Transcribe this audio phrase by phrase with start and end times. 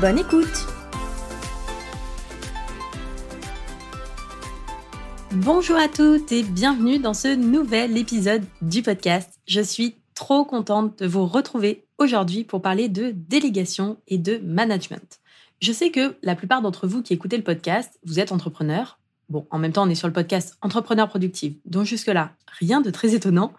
[0.00, 0.66] Bonne écoute
[5.32, 9.40] Bonjour à toutes et bienvenue dans ce nouvel épisode du podcast.
[9.46, 15.20] Je suis trop contente de vous retrouver aujourd'hui pour parler de délégation et de management.
[15.62, 18.98] Je sais que la plupart d'entre vous qui écoutez le podcast, vous êtes entrepreneur.
[19.30, 22.90] Bon, en même temps, on est sur le podcast Entrepreneur Productif, donc jusque-là, rien de
[22.90, 23.54] très étonnant.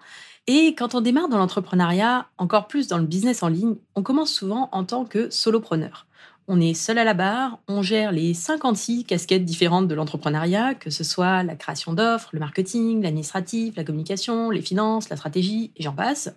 [0.46, 4.32] Et quand on démarre dans l'entrepreneuriat, encore plus dans le business en ligne, on commence
[4.32, 6.07] souvent en tant que solopreneur.
[6.50, 10.90] On est seul à la barre, on gère les 56 casquettes différentes de l'entrepreneuriat, que
[10.90, 15.84] ce soit la création d'offres, le marketing, l'administratif, la communication, les finances, la stratégie, et
[15.84, 16.34] j'en passe.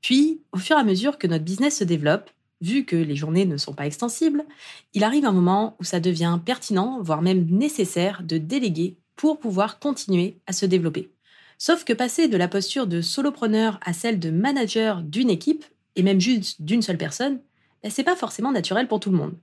[0.00, 3.46] Puis, au fur et à mesure que notre business se développe, vu que les journées
[3.46, 4.44] ne sont pas extensibles,
[4.92, 9.78] il arrive un moment où ça devient pertinent, voire même nécessaire, de déléguer pour pouvoir
[9.78, 11.10] continuer à se développer.
[11.58, 16.02] Sauf que passer de la posture de solopreneur à celle de manager d'une équipe, et
[16.02, 17.38] même juste d'une seule personne,
[17.82, 19.34] ben, c'est pas forcément naturel pour tout le monde.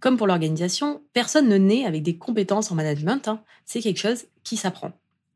[0.00, 3.42] Comme pour l'organisation, personne ne naît avec des compétences en management, hein.
[3.64, 4.92] c'est quelque chose qui s'apprend.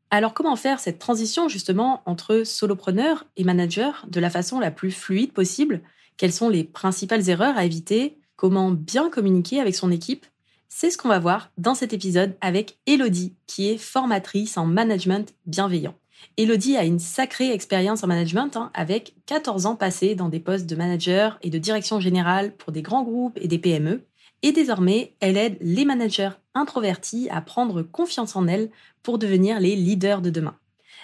[0.09, 4.91] Alors comment faire cette transition justement entre solopreneur et manager de la façon la plus
[4.91, 5.81] fluide possible?
[6.17, 8.19] Quelles sont les principales erreurs à éviter?
[8.35, 10.25] Comment bien communiquer avec son équipe?
[10.69, 15.33] C'est ce qu'on va voir dans cet épisode avec Elodie, qui est formatrice en management
[15.45, 15.95] bienveillant.
[16.37, 20.65] Elodie a une sacrée expérience en management hein, avec 14 ans passés dans des postes
[20.65, 24.05] de manager et de direction générale pour des grands groupes et des PME.
[24.41, 28.69] Et désormais, elle aide les managers introvertis à prendre confiance en elles
[29.01, 30.55] pour devenir les leaders de demain.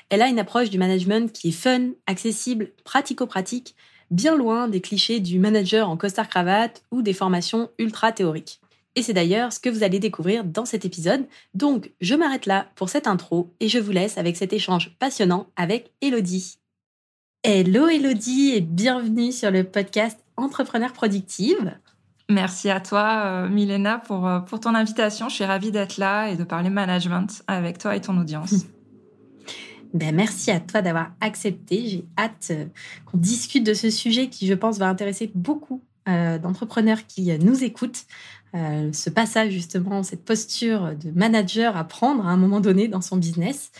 [0.09, 3.75] Elle a une approche du management qui est fun, accessible, pratico-pratique,
[4.11, 8.59] bien loin des clichés du manager en costard-cravate ou des formations ultra théoriques.
[8.99, 11.25] Et c'est d'ailleurs ce que vous allez découvrir dans cet épisode.
[11.53, 15.47] Donc, je m'arrête là pour cette intro et je vous laisse avec cet échange passionnant
[15.55, 16.57] avec Elodie.
[17.43, 21.77] Hello Elodie et bienvenue sur le podcast Entrepreneur Productive.
[22.27, 25.29] Merci à toi, euh, Milena, pour, euh, pour ton invitation.
[25.29, 28.53] Je suis ravie d'être là et de parler management avec toi et ton audience.
[29.91, 31.87] Ben, merci à toi d'avoir accepté.
[31.87, 32.65] J'ai hâte euh,
[33.07, 35.81] qu'on discute de ce sujet qui, je pense, va intéresser beaucoup
[36.41, 38.05] d'entrepreneurs qui nous écoutent.
[38.55, 43.01] Euh, ce passage justement, cette posture de manager à prendre à un moment donné dans
[43.01, 43.71] son business.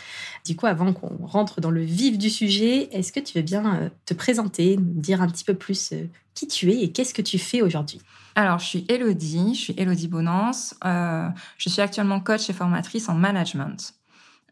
[0.46, 3.74] Du coup, avant qu'on rentre dans le vif du sujet, est-ce que tu veux bien
[3.74, 7.14] euh, te présenter, nous dire un petit peu plus euh, qui tu es et qu'est-ce
[7.14, 8.00] que tu fais aujourd'hui?
[8.36, 10.76] Alors, je suis Elodie, je suis Elodie Bonance.
[10.84, 13.94] je suis actuellement coach et formatrice en management.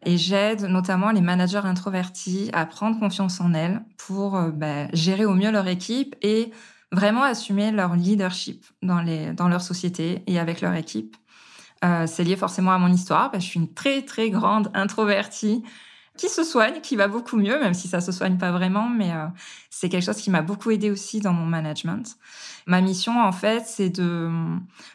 [0.05, 5.33] Et j'aide notamment les managers introvertis à prendre confiance en elles pour bah, gérer au
[5.33, 6.51] mieux leur équipe et
[6.91, 11.15] vraiment assumer leur leadership dans, les, dans leur société et avec leur équipe.
[11.85, 13.31] Euh, c'est lié forcément à mon histoire.
[13.31, 15.63] Parce que je suis une très, très grande introvertie
[16.17, 19.13] qui se soigne, qui va beaucoup mieux, même si ça se soigne pas vraiment, mais
[19.13, 19.27] euh,
[19.69, 22.17] c'est quelque chose qui m'a beaucoup aidé aussi dans mon management.
[22.65, 24.29] Ma mission, en fait, c'est de,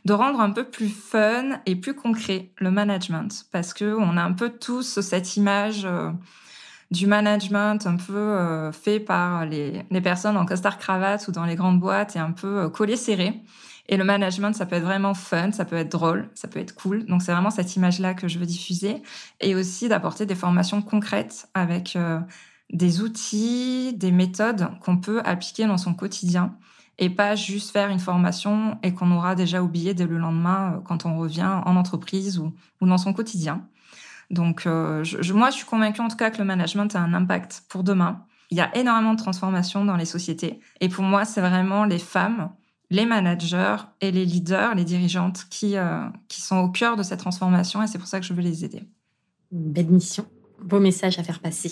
[0.04, 4.22] de rendre un peu plus fun et plus concret le management, parce que on a
[4.22, 6.10] un peu tous cette image euh,
[6.90, 11.44] du management un peu euh, fait par les, les, personnes en costard cravate ou dans
[11.44, 13.42] les grandes boîtes et un peu euh, collé serré.
[13.88, 16.74] Et le management, ça peut être vraiment fun, ça peut être drôle, ça peut être
[16.74, 17.04] cool.
[17.04, 19.02] Donc c'est vraiment cette image-là que je veux diffuser
[19.40, 22.18] et aussi d'apporter des formations concrètes avec euh,
[22.72, 26.56] des outils, des méthodes qu'on peut appliquer dans son quotidien
[26.98, 31.04] et pas juste faire une formation et qu'on aura déjà oublié dès le lendemain quand
[31.04, 33.66] on revient en entreprise ou, ou dans son quotidien.
[34.30, 37.14] Donc, euh, je, moi, je suis convaincue en tout cas que le management a un
[37.14, 38.24] impact pour demain.
[38.50, 40.60] Il y a énormément de transformations dans les sociétés.
[40.80, 42.50] Et pour moi, c'est vraiment les femmes,
[42.90, 47.20] les managers et les leaders, les dirigeantes qui, euh, qui sont au cœur de cette
[47.20, 47.82] transformation.
[47.82, 48.82] Et c'est pour ça que je veux les aider.
[49.50, 50.26] belle mission.
[50.62, 51.70] Beau message à faire passer.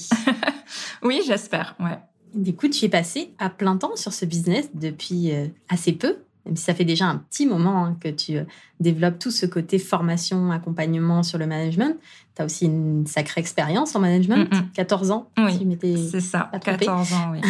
[1.02, 1.76] oui, j'espère.
[1.78, 1.98] Ouais.
[2.34, 6.16] Du coup, tu es passé à plein temps sur ce business depuis euh, assez peu
[6.46, 8.44] même si ça fait déjà un petit moment hein, que tu euh,
[8.80, 11.96] développes tout ce côté formation, accompagnement sur le management,
[12.34, 15.30] tu as aussi une sacrée expérience en management, 14 ans.
[15.38, 17.40] Oui, c'est ça, 14 ans, oui.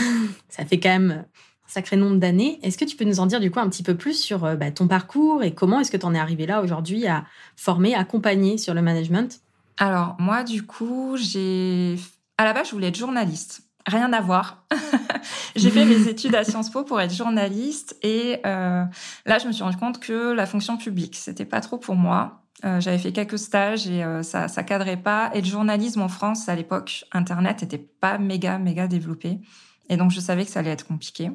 [0.48, 2.58] ça fait quand même un sacré nombre d'années.
[2.62, 4.56] Est-ce que tu peux nous en dire du coup un petit peu plus sur euh,
[4.56, 7.24] bah, ton parcours et comment est-ce que tu en es arrivé là aujourd'hui à
[7.56, 9.40] former, accompagner sur le management?
[9.78, 11.96] Alors moi, du coup, j'ai...
[12.38, 13.62] À la base, je voulais être journaliste.
[13.86, 14.64] Rien à voir.
[15.56, 18.84] j'ai fait mes études à Sciences Po pour être journaliste et euh,
[19.26, 22.42] là, je me suis rendu compte que la fonction publique, c'était pas trop pour moi.
[22.64, 25.30] Euh, j'avais fait quelques stages et euh, ça, ça cadrait pas.
[25.34, 29.40] Et le journalisme en France, à l'époque, Internet était pas méga, méga développé.
[29.88, 31.32] Et donc, je savais que ça allait être compliqué.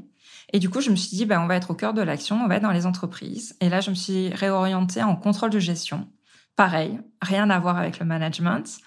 [0.53, 2.41] Et du coup, je me suis dit, ben, on va être au cœur de l'action,
[2.41, 3.57] on va être dans les entreprises.
[3.59, 6.07] Et là, je me suis réorientée en contrôle de gestion.
[6.55, 8.79] Pareil, rien à voir avec le management.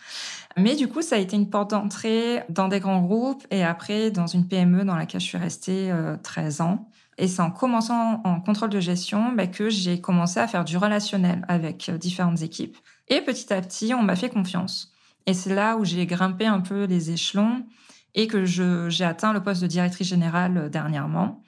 [0.56, 4.10] Mais du coup, ça a été une porte d'entrée dans des grands groupes et après
[4.10, 5.92] dans une PME dans laquelle je suis restée
[6.22, 6.88] 13 euh, ans.
[7.18, 10.76] Et c'est en commençant en contrôle de gestion ben, que j'ai commencé à faire du
[10.76, 12.76] relationnel avec euh, différentes équipes.
[13.08, 14.92] Et petit à petit, on m'a fait confiance.
[15.26, 17.64] Et c'est là où j'ai grimpé un peu les échelons
[18.16, 21.42] et que j'ai atteint le poste de directrice générale euh, dernièrement.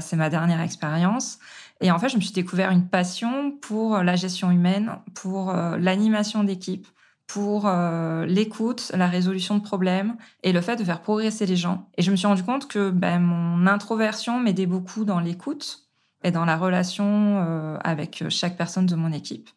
[0.00, 1.38] c'est ma dernière expérience.
[1.80, 6.42] Et en fait, je me suis découvert une passion pour la gestion humaine, pour l'animation
[6.42, 6.86] d'équipe,
[7.26, 11.88] pour euh, l'écoute, la résolution de problèmes et le fait de faire progresser les gens.
[11.96, 15.88] Et je me suis rendu compte que ben, mon introversion m'aidait beaucoup dans l'écoute
[16.22, 19.48] et dans la relation euh, avec chaque personne de mon équipe.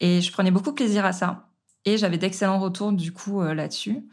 [0.00, 1.48] Et je prenais beaucoup plaisir à ça.
[1.84, 4.04] Et j'avais d'excellents retours du coup euh, là-dessus.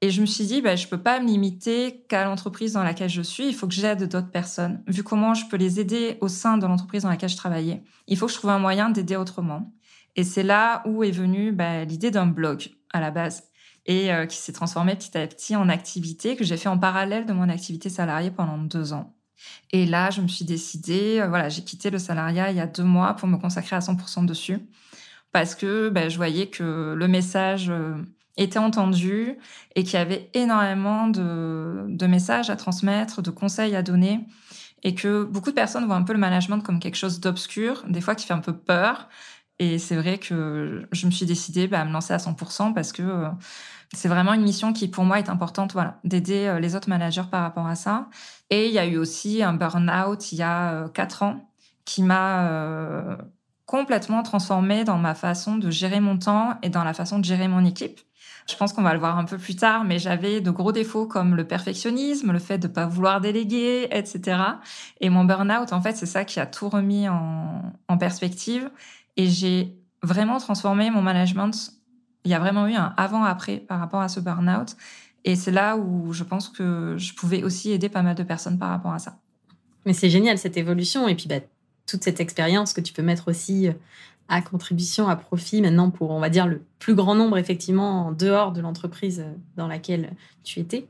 [0.00, 3.08] Et je me suis dit, ben, je peux pas me limiter qu'à l'entreprise dans laquelle
[3.08, 3.46] je suis.
[3.46, 4.82] Il faut que j'aide d'autres personnes.
[4.86, 8.18] Vu comment je peux les aider au sein de l'entreprise dans laquelle je travaillais, il
[8.18, 9.72] faut que je trouve un moyen d'aider autrement.
[10.16, 13.44] Et c'est là où est venue bah, l'idée d'un blog à la base
[13.86, 17.26] et euh, qui s'est transformé petit à petit en activité que j'ai fait en parallèle
[17.26, 19.14] de mon activité salariée pendant deux ans.
[19.72, 22.66] Et là, je me suis décidée, euh, voilà, j'ai quitté le salariat il y a
[22.66, 24.58] deux mois pour me consacrer à 100% dessus
[25.32, 27.96] parce que bah, je voyais que le message euh,
[28.36, 29.36] était entendu
[29.74, 34.26] et qu'il y avait énormément de, de messages à transmettre, de conseils à donner
[34.84, 38.02] et que beaucoup de personnes voient un peu le management comme quelque chose d'obscur, des
[38.02, 39.08] fois qui fait un peu peur,
[39.58, 42.92] et c'est vrai que je me suis décidée bah, à me lancer à 100% parce
[42.92, 43.28] que euh,
[43.92, 47.22] c'est vraiment une mission qui, pour moi, est importante, voilà, d'aider euh, les autres managers
[47.30, 48.08] par rapport à ça.
[48.50, 51.48] Et il y a eu aussi un burn-out il y a euh, quatre ans
[51.84, 53.18] qui m'a
[53.66, 57.46] complètement transformée dans ma façon de gérer mon temps et dans la façon de gérer
[57.46, 58.00] mon équipe.
[58.48, 61.06] Je pense qu'on va le voir un peu plus tard, mais j'avais de gros défauts
[61.06, 64.38] comme le perfectionnisme, le fait de pas vouloir déléguer, etc.
[65.02, 68.70] Et mon burn-out, en fait, c'est ça qui a tout remis en perspective
[69.16, 71.72] et j'ai vraiment transformé mon management.
[72.24, 74.76] Il y a vraiment eu un avant-après par rapport à ce burn-out.
[75.24, 78.58] Et c'est là où je pense que je pouvais aussi aider pas mal de personnes
[78.58, 79.18] par rapport à ça.
[79.86, 81.08] Mais c'est génial cette évolution.
[81.08, 81.40] Et puis bah,
[81.86, 83.72] toute cette expérience que tu peux mettre aussi euh,
[84.28, 88.12] à contribution, à profit maintenant pour, on va dire, le plus grand nombre, effectivement, en
[88.12, 90.12] dehors de l'entreprise euh, dans laquelle
[90.42, 90.86] tu étais.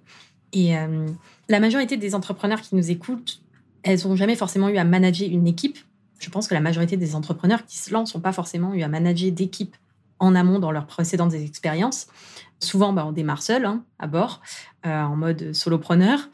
[0.52, 1.06] Et euh,
[1.48, 3.42] la majorité des entrepreneurs qui nous écoutent,
[3.82, 5.78] elles n'ont jamais forcément eu à manager une équipe
[6.18, 8.88] je pense que la majorité des entrepreneurs qui se lancent n'ont pas forcément eu à
[8.88, 9.76] manager d'équipe
[10.18, 12.06] en amont dans leurs précédentes expériences.
[12.60, 14.40] Souvent, bah, on démarre seul, hein, à bord,
[14.86, 16.30] euh, en mode solopreneur.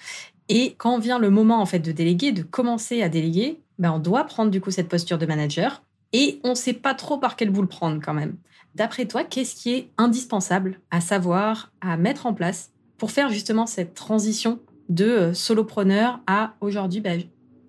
[0.48, 3.98] Et quand vient le moment en fait de déléguer, de commencer à déléguer, bah, on
[3.98, 5.82] doit prendre du coup cette posture de manager.
[6.12, 8.36] Et on ne sait pas trop par quel bout le prendre quand même.
[8.74, 13.66] D'après toi, qu'est-ce qui est indispensable à savoir, à mettre en place pour faire justement
[13.66, 17.10] cette transition de euh, solopreneur à aujourd'hui, bah,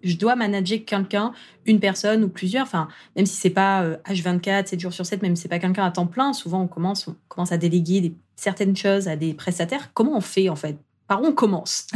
[0.03, 1.33] je dois manager quelqu'un,
[1.65, 2.63] une personne ou plusieurs.
[2.63, 5.59] Enfin, même si c'est pas H24, euh, 7 jours sur 7, même si c'est pas
[5.59, 9.33] quelqu'un à temps plein, souvent on commence, on commence à déléguer certaines choses à des
[9.33, 9.91] prestataires.
[9.93, 10.77] Comment on fait en fait?
[11.07, 11.87] Par où on commence?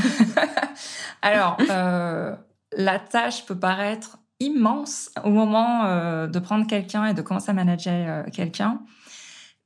[1.21, 2.35] Alors, euh,
[2.75, 7.53] la tâche peut paraître immense au moment euh, de prendre quelqu'un et de commencer à
[7.53, 8.81] manager quelqu'un.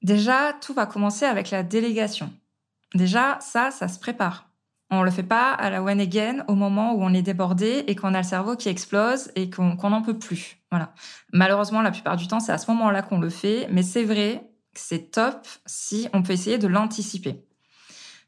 [0.02, 2.32] Déjà, tout va commencer avec la délégation.
[2.96, 4.49] Déjà, ça, ça se prépare.
[4.92, 7.96] On le fait pas à la one again au moment où on est débordé et
[7.96, 10.58] qu'on a le cerveau qui explose et qu'on n'en peut plus.
[10.72, 10.94] Voilà.
[11.32, 14.50] Malheureusement, la plupart du temps, c'est à ce moment-là qu'on le fait, mais c'est vrai
[14.74, 17.46] que c'est top si on peut essayer de l'anticiper.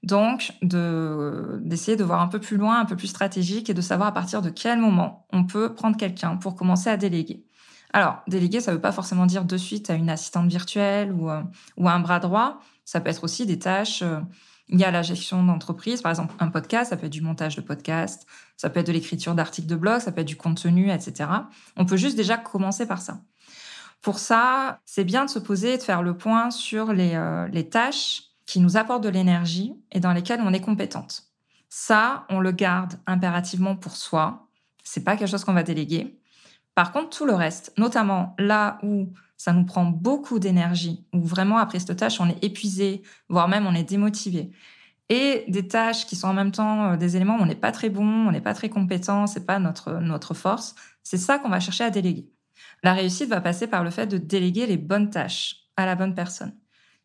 [0.03, 4.09] Donc, d'essayer de voir un peu plus loin, un peu plus stratégique et de savoir
[4.09, 7.45] à partir de quel moment on peut prendre quelqu'un pour commencer à déléguer.
[7.93, 11.29] Alors, déléguer, ça ne veut pas forcément dire de suite à une assistante virtuelle ou,
[11.29, 11.41] euh,
[11.83, 12.59] à un bras droit.
[12.85, 14.19] Ça peut être aussi des tâches euh,
[14.71, 17.55] il y a la gestion d'entreprise, par exemple un podcast, ça peut être du montage
[17.55, 18.25] de podcast,
[18.57, 21.29] ça peut être de l'écriture d'articles de blog, ça peut être du contenu, etc.
[21.75, 23.19] On peut juste déjà commencer par ça.
[24.01, 27.47] Pour ça, c'est bien de se poser et de faire le point sur les, euh,
[27.49, 31.23] les tâches qui nous apportent de l'énergie et dans lesquelles on est compétente.
[31.69, 34.47] Ça, on le garde impérativement pour soi.
[34.83, 36.19] C'est pas quelque chose qu'on va déléguer.
[36.75, 41.57] Par contre, tout le reste, notamment là où ça nous prend beaucoup d'énergie, où vraiment
[41.57, 44.51] après cette tâche, on est épuisé, voire même on est démotivé.
[45.09, 47.71] Et des tâches qui sont en même temps euh, des éléments où on n'est pas
[47.71, 50.75] très bon, on n'est pas très compétent, c'est pas notre, notre force.
[51.01, 52.29] C'est ça qu'on va chercher à déléguer.
[52.83, 56.13] La réussite va passer par le fait de déléguer les bonnes tâches à la bonne
[56.13, 56.53] personne.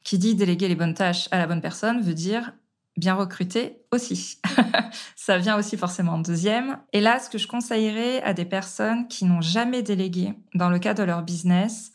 [0.05, 2.53] Qui dit déléguer les bonnes tâches à la bonne personne veut dire
[2.99, 4.41] bien recruter aussi.
[5.17, 6.81] ça vient aussi forcément en deuxième.
[6.93, 10.79] Et là, ce que je conseillerais à des personnes qui n'ont jamais délégué dans le
[10.79, 11.93] cadre de leur business,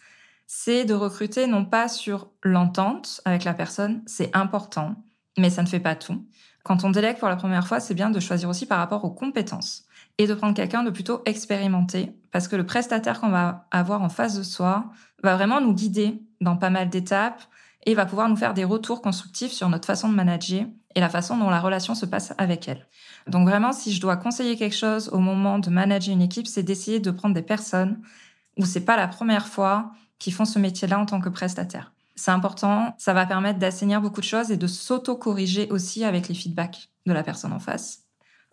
[0.54, 4.96] c'est de recruter non pas sur l'entente avec la personne, c'est important,
[5.38, 6.26] mais ça ne fait pas tout.
[6.66, 9.12] Quand on délègue pour la première fois, c'est bien de choisir aussi par rapport aux
[9.12, 9.86] compétences
[10.18, 14.10] et de prendre quelqu'un de plutôt expérimenté, parce que le prestataire qu'on va avoir en
[14.10, 14.92] face de soi
[15.24, 17.44] va vraiment nous guider dans pas mal d'étapes
[17.86, 20.66] et va pouvoir nous faire des retours constructifs sur notre façon de manager
[20.96, 22.86] et la façon dont la relation se passe avec elle.
[23.26, 26.62] Donc vraiment, si je dois conseiller quelque chose au moment de manager une équipe, c'est
[26.62, 28.02] d'essayer de prendre des personnes
[28.58, 31.94] où c'est pas la première fois qui font ce métier-là en tant que prestataire.
[32.16, 36.36] C'est important, ça va permettre d'assainir beaucoup de choses et de s'auto-corriger aussi avec les
[36.36, 38.04] feedbacks de la personne en face.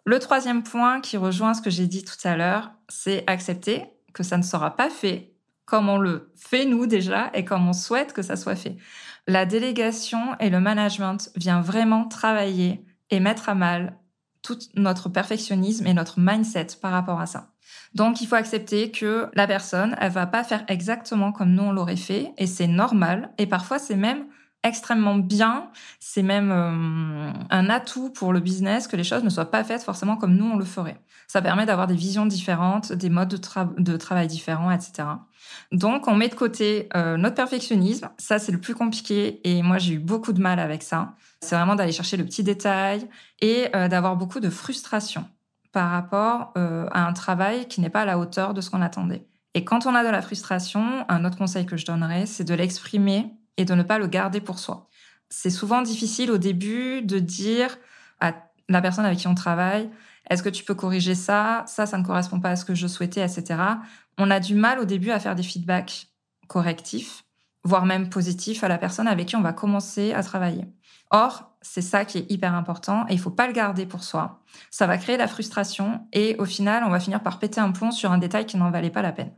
[0.07, 3.85] Le troisième point qui rejoint ce que j'ai dit tout à l'heure, c'est accepter
[4.15, 5.35] que ça ne sera pas fait
[5.67, 8.79] comme on le fait nous déjà et comme on souhaite que ça soit fait.
[9.27, 13.99] La délégation et le management vient vraiment travailler et mettre à mal
[14.41, 17.51] tout notre perfectionnisme et notre mindset par rapport à ça.
[17.95, 21.73] Donc, il faut accepter que la personne, elle va pas faire exactement comme nous on
[21.73, 23.31] l'aurait fait, et c'est normal.
[23.39, 24.27] Et parfois, c'est même
[24.65, 25.71] extrêmement bien.
[26.01, 29.83] C'est même euh, un atout pour le business que les choses ne soient pas faites
[29.83, 31.01] forcément comme nous on le ferait.
[31.27, 35.09] Ça permet d'avoir des visions différentes, des modes de, travail différents, etc.
[35.73, 38.09] Donc, on met de côté euh, notre perfectionnisme.
[38.19, 39.41] Ça, c'est le plus compliqué.
[39.45, 41.15] Et moi, j'ai eu beaucoup de mal avec ça.
[41.41, 43.09] C'est vraiment d'aller chercher le petit détail
[43.41, 45.27] et euh, d'avoir beaucoup de frustration
[45.73, 48.83] par rapport euh, à un travail qui n'est pas à la hauteur de ce qu'on
[48.83, 49.27] attendait.
[49.55, 52.55] Et quand on a de la frustration, un autre conseil que je donnerais, c'est de
[52.55, 54.89] l'exprimer et de ne pas le garder pour soi.
[55.31, 57.77] C'est souvent difficile au début de dire
[58.21, 58.35] à
[58.69, 59.91] la personne avec qui on travaille,
[60.31, 61.65] est-ce que tu peux corriger ça?
[61.67, 63.61] Ça, ça ne correspond pas à ce que je souhaitais, etc.
[64.19, 66.09] On a du mal au début à faire des feedbacks
[66.47, 67.25] correctifs,
[67.65, 70.67] voire même positifs à la personne avec qui on va commencer à travailler.
[71.11, 74.43] Or, c'est ça qui est hyper important et il faut pas le garder pour soi.
[74.71, 77.91] Ça va créer la frustration et au final, on va finir par péter un plomb
[77.91, 79.33] sur un détail qui n'en valait pas la peine.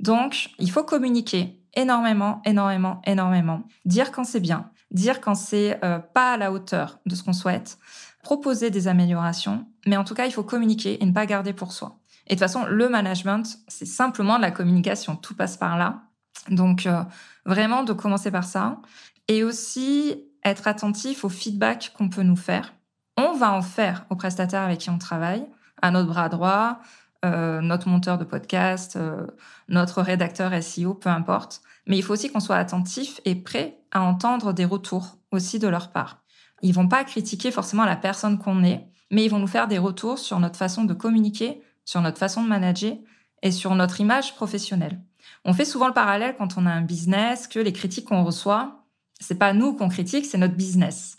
[0.00, 3.62] Donc, il faut communiquer énormément, énormément, énormément.
[3.84, 7.32] Dire quand c'est bien, dire quand c'est euh, pas à la hauteur de ce qu'on
[7.32, 7.78] souhaite,
[8.22, 11.72] proposer des améliorations, mais en tout cas, il faut communiquer et ne pas garder pour
[11.72, 11.98] soi.
[12.26, 16.02] Et de toute façon, le management, c'est simplement de la communication, tout passe par là.
[16.48, 17.02] Donc, euh,
[17.44, 18.80] vraiment de commencer par ça.
[19.28, 22.74] Et aussi, être attentif au feedback qu'on peut nous faire.
[23.16, 25.46] On va en faire aux prestataires avec qui on travaille,
[25.82, 26.80] à notre bras droit,
[27.24, 29.26] euh, notre monteur de podcast, euh,
[29.68, 31.60] notre rédacteur SEO, peu importe.
[31.86, 35.68] Mais il faut aussi qu'on soit attentif et prêt à entendre des retours aussi de
[35.68, 36.22] leur part.
[36.62, 39.78] Ils vont pas critiquer forcément la personne qu'on est, mais ils vont nous faire des
[39.78, 42.94] retours sur notre façon de communiquer, sur notre façon de manager
[43.42, 45.00] et sur notre image professionnelle.
[45.44, 48.79] On fait souvent le parallèle quand on a un business que les critiques qu'on reçoit,
[49.20, 51.16] c'est pas nous qu'on critique, c'est notre business.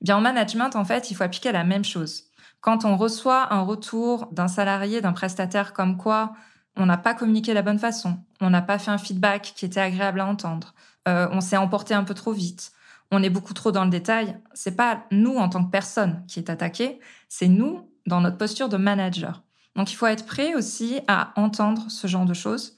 [0.00, 2.24] Bien en management, en fait, il faut appliquer la même chose.
[2.60, 6.32] Quand on reçoit un retour d'un salarié, d'un prestataire comme quoi
[6.76, 9.64] on n'a pas communiqué de la bonne façon, on n'a pas fait un feedback qui
[9.64, 10.74] était agréable à entendre,
[11.08, 12.72] euh, on s'est emporté un peu trop vite,
[13.10, 16.38] on est beaucoup trop dans le détail, c'est pas nous en tant que personne qui
[16.38, 19.42] est attaqué, c'est nous dans notre posture de manager.
[19.74, 22.76] Donc il faut être prêt aussi à entendre ce genre de choses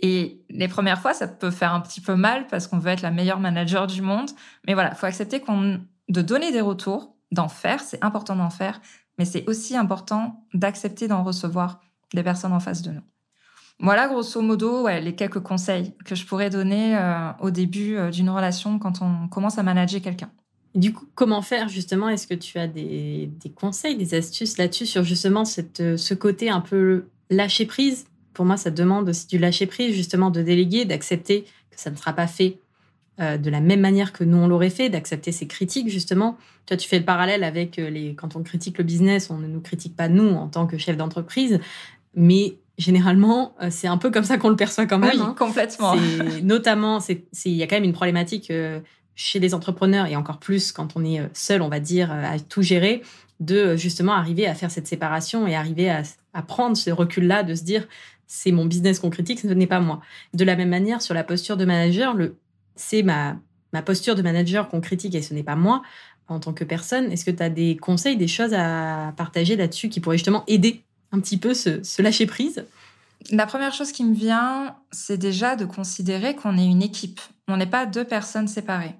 [0.00, 3.02] et les premières fois, ça peut faire un petit peu mal parce qu'on veut être
[3.02, 4.30] la meilleure manager du monde.
[4.66, 8.50] Mais voilà, il faut accepter qu'on, de donner des retours, d'en faire, c'est important d'en
[8.50, 8.80] faire,
[9.18, 11.80] mais c'est aussi important d'accepter d'en recevoir
[12.14, 13.02] des personnes en face de nous.
[13.78, 18.30] Voilà, grosso modo, les quelques conseils que je pourrais donner euh, au début euh, d'une
[18.30, 20.30] relation quand on commence à manager quelqu'un.
[20.74, 22.08] Du coup, comment faire justement?
[22.08, 26.60] Est-ce que tu as des, conseils, des astuces là-dessus sur justement cette, ce côté un
[26.60, 28.06] peu lâcher prise?
[28.36, 31.96] Pour moi, ça demande aussi du lâcher prise, justement, de déléguer, d'accepter que ça ne
[31.96, 32.58] sera pas fait
[33.18, 36.36] euh, de la même manière que nous on l'aurait fait, d'accepter ces critiques justement.
[36.66, 39.46] Toi, tu fais le parallèle avec euh, les quand on critique le business, on ne
[39.46, 41.58] nous critique pas nous en tant que chef d'entreprise,
[42.14, 45.12] mais généralement euh, c'est un peu comme ça qu'on le perçoit quand même.
[45.14, 45.34] Oui, hein.
[45.38, 45.94] complètement.
[46.42, 46.98] Notamment,
[47.46, 48.52] il y a quand même une problématique
[49.14, 52.60] chez les entrepreneurs et encore plus quand on est seul, on va dire, à tout
[52.60, 53.00] gérer,
[53.40, 56.02] de justement arriver à faire cette séparation et arriver à,
[56.34, 57.86] à prendre ce recul-là, de se dire
[58.26, 60.00] c'est mon business qu'on critique, ce n'est pas moi.
[60.34, 62.16] De la même manière, sur la posture de manager,
[62.74, 63.36] c'est ma,
[63.72, 65.82] ma posture de manager qu'on critique et ce n'est pas moi
[66.28, 67.12] en tant que personne.
[67.12, 70.82] Est-ce que tu as des conseils, des choses à partager là-dessus qui pourraient justement aider
[71.12, 72.64] un petit peu ce, lâcher prise?
[73.30, 77.20] La première chose qui me vient, c'est déjà de considérer qu'on est une équipe.
[77.48, 78.94] On n'est pas deux personnes séparées.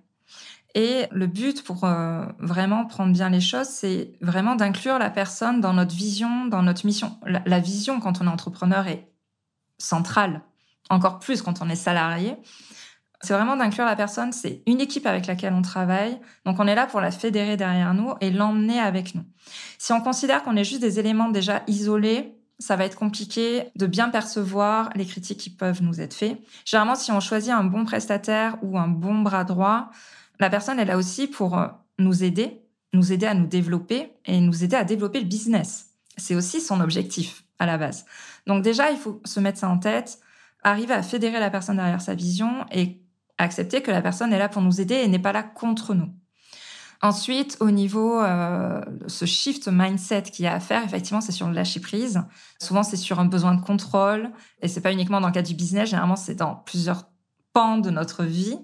[0.74, 5.60] Et le but pour euh, vraiment prendre bien les choses, c'est vraiment d'inclure la personne
[5.60, 7.18] dans notre vision, dans notre mission.
[7.24, 9.08] la, vision, quand on est entrepreneur, est
[9.78, 10.42] centrale,
[10.90, 12.36] encore plus quand on est salarié.
[13.22, 14.32] c'est vraiment d'inclure la personne.
[14.32, 16.18] C'est une équipe avec laquelle on travaille.
[16.44, 19.24] Donc, on est là pour la fédérer derrière nous et l'emmener avec nous.
[19.78, 23.86] Si on considère qu'on est juste des éléments déjà isolés, ça va être compliqué de
[23.86, 26.38] bien percevoir les critiques qui peuvent nous être faites.
[26.64, 29.90] Généralement, si on choisit un bon prestataire ou un bon bras droit,
[30.38, 31.66] la personne est là aussi pour euh,
[31.98, 35.90] nous aider, nous aider à nous développer et nous aider à développer le business.
[36.16, 38.04] C'est aussi son objectif à la base.
[38.46, 40.18] Donc déjà, il faut se mettre ça en tête,
[40.62, 43.00] arriver à fédérer la personne derrière sa vision et
[43.38, 46.12] accepter que la personne est là pour nous aider et n'est pas là contre nous.
[47.02, 51.46] Ensuite, au niveau euh, ce shift mindset qu'il y a à faire, effectivement, c'est sur
[51.46, 52.22] le lâcher prise.
[52.60, 54.30] Souvent, c'est sur un besoin de contrôle,
[54.62, 55.90] et c'est pas uniquement dans le cas du business.
[55.90, 57.04] Généralement, c'est dans plusieurs
[57.56, 58.58] de notre vie.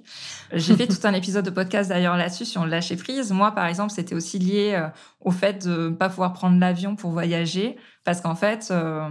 [0.52, 3.32] J'ai fait tout un épisode de podcast d'ailleurs là-dessus sur le lâcher prise.
[3.32, 4.88] Moi, par exemple, c'était aussi lié euh,
[5.20, 8.68] au fait de ne pas pouvoir prendre l'avion pour voyager, parce qu'en fait.
[8.70, 9.08] Euh,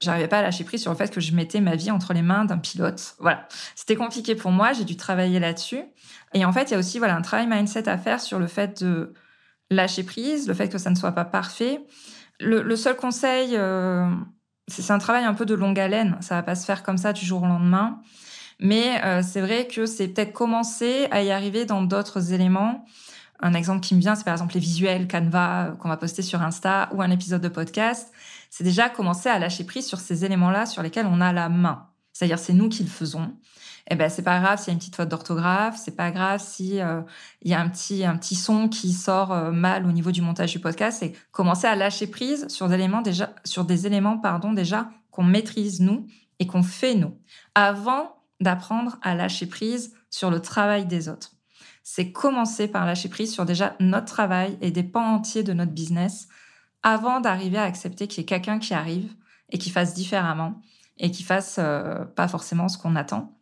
[0.00, 2.22] J'arrivais pas à lâcher prise sur le fait que je mettais ma vie entre les
[2.22, 3.14] mains d'un pilote.
[3.20, 3.46] Voilà.
[3.76, 4.72] C'était compliqué pour moi.
[4.72, 5.84] J'ai dû travailler là-dessus.
[6.34, 8.48] Et en fait, il y a aussi, voilà, un travail mindset à faire sur le
[8.48, 9.14] fait de
[9.70, 11.86] lâcher prise, le fait que ça ne soit pas parfait.
[12.40, 14.10] Le, seul conseil, euh,
[14.66, 16.18] c'est un travail un peu de longue haleine.
[16.20, 18.00] Ça va pas se faire comme ça du jour au lendemain.
[18.62, 22.86] Mais euh, c'est vrai que c'est peut-être commencer à y arriver dans d'autres éléments.
[23.40, 26.22] Un exemple qui me vient, c'est par exemple les visuels Canva euh, qu'on va poster
[26.22, 28.12] sur Insta ou un épisode de podcast
[28.52, 31.88] c'est déjà commencer à lâcher prise sur ces éléments-là sur lesquels on a la main.
[32.12, 33.34] C'est-à-dire, c'est nous qui le faisons.
[33.90, 36.38] Eh ben, c'est pas grave s'il y a une petite faute d'orthographe, c'est pas grave
[36.38, 37.00] si euh,
[37.40, 40.20] il y a un petit un petit son qui sort euh, mal au niveau du
[40.20, 40.98] montage du podcast.
[41.00, 45.24] C'est commencer à lâcher prise sur des éléments déjà sur des éléments pardon déjà qu'on
[45.24, 46.06] maîtrise nous
[46.38, 47.16] et qu'on fait nous,
[47.54, 51.32] avant d'apprendre à lâcher prise sur le travail des autres.
[51.82, 55.72] C'est commencer par lâcher prise sur déjà notre travail et des pans entiers de notre
[55.72, 56.28] business
[56.82, 59.12] avant d'arriver à accepter qu'il y ait quelqu'un qui arrive
[59.50, 60.60] et qui fasse différemment
[60.98, 63.36] et qui fasse euh, pas forcément ce qu'on attend.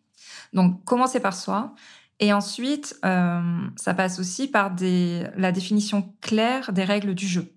[0.53, 1.75] Donc, commencer par soi.
[2.19, 3.41] Et ensuite, euh,
[3.77, 7.55] ça passe aussi par des, la définition claire des règles du jeu,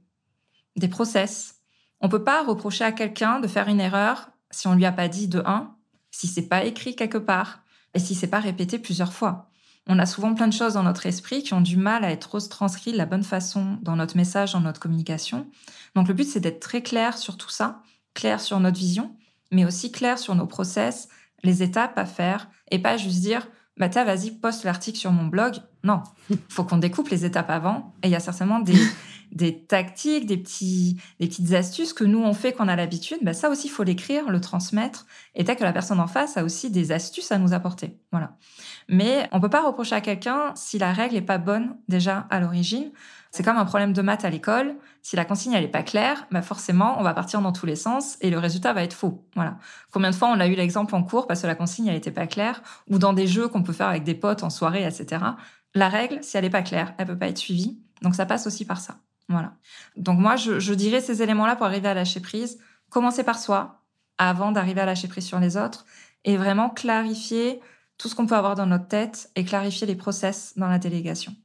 [0.77, 1.55] des process.
[1.99, 5.07] On peut pas reprocher à quelqu'un de faire une erreur si on lui a pas
[5.07, 5.75] dit de 1,
[6.13, 9.49] si c'est pas écrit quelque part et si c'est pas répété plusieurs fois.
[9.87, 12.39] On a souvent plein de choses dans notre esprit qui ont du mal à être
[12.47, 15.47] transcrites de la bonne façon dans notre message, dans notre communication.
[15.95, 17.81] Donc le but, c'est d'être très clair sur tout ça,
[18.13, 19.15] clair sur notre vision,
[19.51, 21.09] mais aussi clair sur nos process,
[21.43, 25.55] les étapes à faire, et pas juste dire, bah vas-y, poste l'article sur mon blog.
[25.83, 26.01] Non,
[26.47, 28.77] faut qu'on découpe les étapes avant, et il y a certainement des,
[29.33, 33.33] des tactiques, des, petits, des petites astuces que nous on fait, qu'on a l'habitude, bah
[33.33, 36.43] ça aussi, il faut l'écrire, le transmettre, et tant que la personne en face a
[36.43, 37.97] aussi des astuces à nous apporter.
[38.11, 38.37] Voilà.
[38.87, 42.39] Mais on peut pas reprocher à quelqu'un si la règle est pas bonne déjà à
[42.39, 42.91] l'origine.
[43.31, 44.75] C'est comme un problème de maths à l'école.
[45.01, 47.75] Si la consigne elle est pas claire, bah forcément on va partir dans tous les
[47.75, 49.25] sens et le résultat va être faux.
[49.33, 49.57] Voilà.
[49.91, 52.11] Combien de fois on a eu l'exemple en cours parce que la consigne elle était
[52.11, 52.61] pas claire?
[52.91, 55.23] Ou dans des jeux qu'on peut faire avec des potes en soirée, etc.
[55.75, 57.79] La règle, si elle est pas claire, elle peut pas être suivie.
[58.01, 58.97] Donc ça passe aussi par ça.
[59.29, 59.53] Voilà.
[59.95, 62.59] Donc moi, je, dirais ces éléments-là pour arriver à lâcher prise.
[62.89, 63.81] Commencer par soi
[64.17, 65.85] avant d'arriver à lâcher prise sur les autres
[66.25, 67.59] et vraiment clarifier
[67.97, 71.35] tout ce qu'on peut avoir dans notre tête et clarifier les process dans la délégation.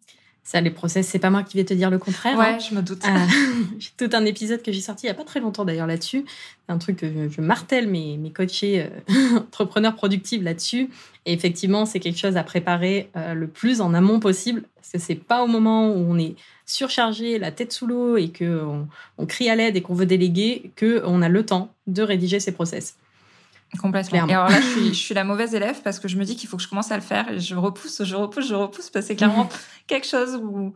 [0.42, 2.38] Ça, les process, c'est pas moi qui vais te dire le contraire.
[2.38, 2.58] Ouais, hein.
[2.58, 3.04] je me doute.
[3.04, 3.08] Euh,
[3.78, 6.24] j'ai tout un épisode que j'ai sorti il y a pas très longtemps d'ailleurs là-dessus.
[6.26, 10.88] C'est un truc que je, martèle mes, mes coachés euh, entrepreneurs productifs là-dessus.
[11.26, 14.62] Et effectivement, c'est quelque chose à préparer euh, le plus en amont possible.
[14.76, 18.32] Parce que c'est pas au moment où on est surchargé, la tête sous l'eau et
[18.32, 22.40] qu'on on crie à l'aide et qu'on veut déléguer qu'on a le temps de rédiger
[22.40, 22.96] ces process.
[23.78, 24.26] Complètement.
[24.26, 26.36] Et alors là, je suis, je suis, la mauvaise élève parce que je me dis
[26.36, 28.88] qu'il faut que je commence à le faire et je repousse, je repousse, je repousse
[28.90, 29.48] parce que c'est clairement
[29.86, 30.72] quelque chose où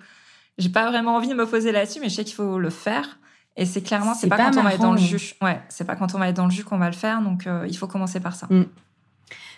[0.59, 3.19] j'ai pas vraiment envie de me poser là-dessus, mais je sais qu'il faut le faire.
[3.57, 5.35] Et c'est clairement, c'est pas, quand on va être dans le jus.
[5.43, 7.21] Ouais, c'est pas quand on va être dans le jus qu'on va le faire.
[7.23, 8.47] Donc, euh, il faut commencer par ça.
[8.49, 8.65] Mm.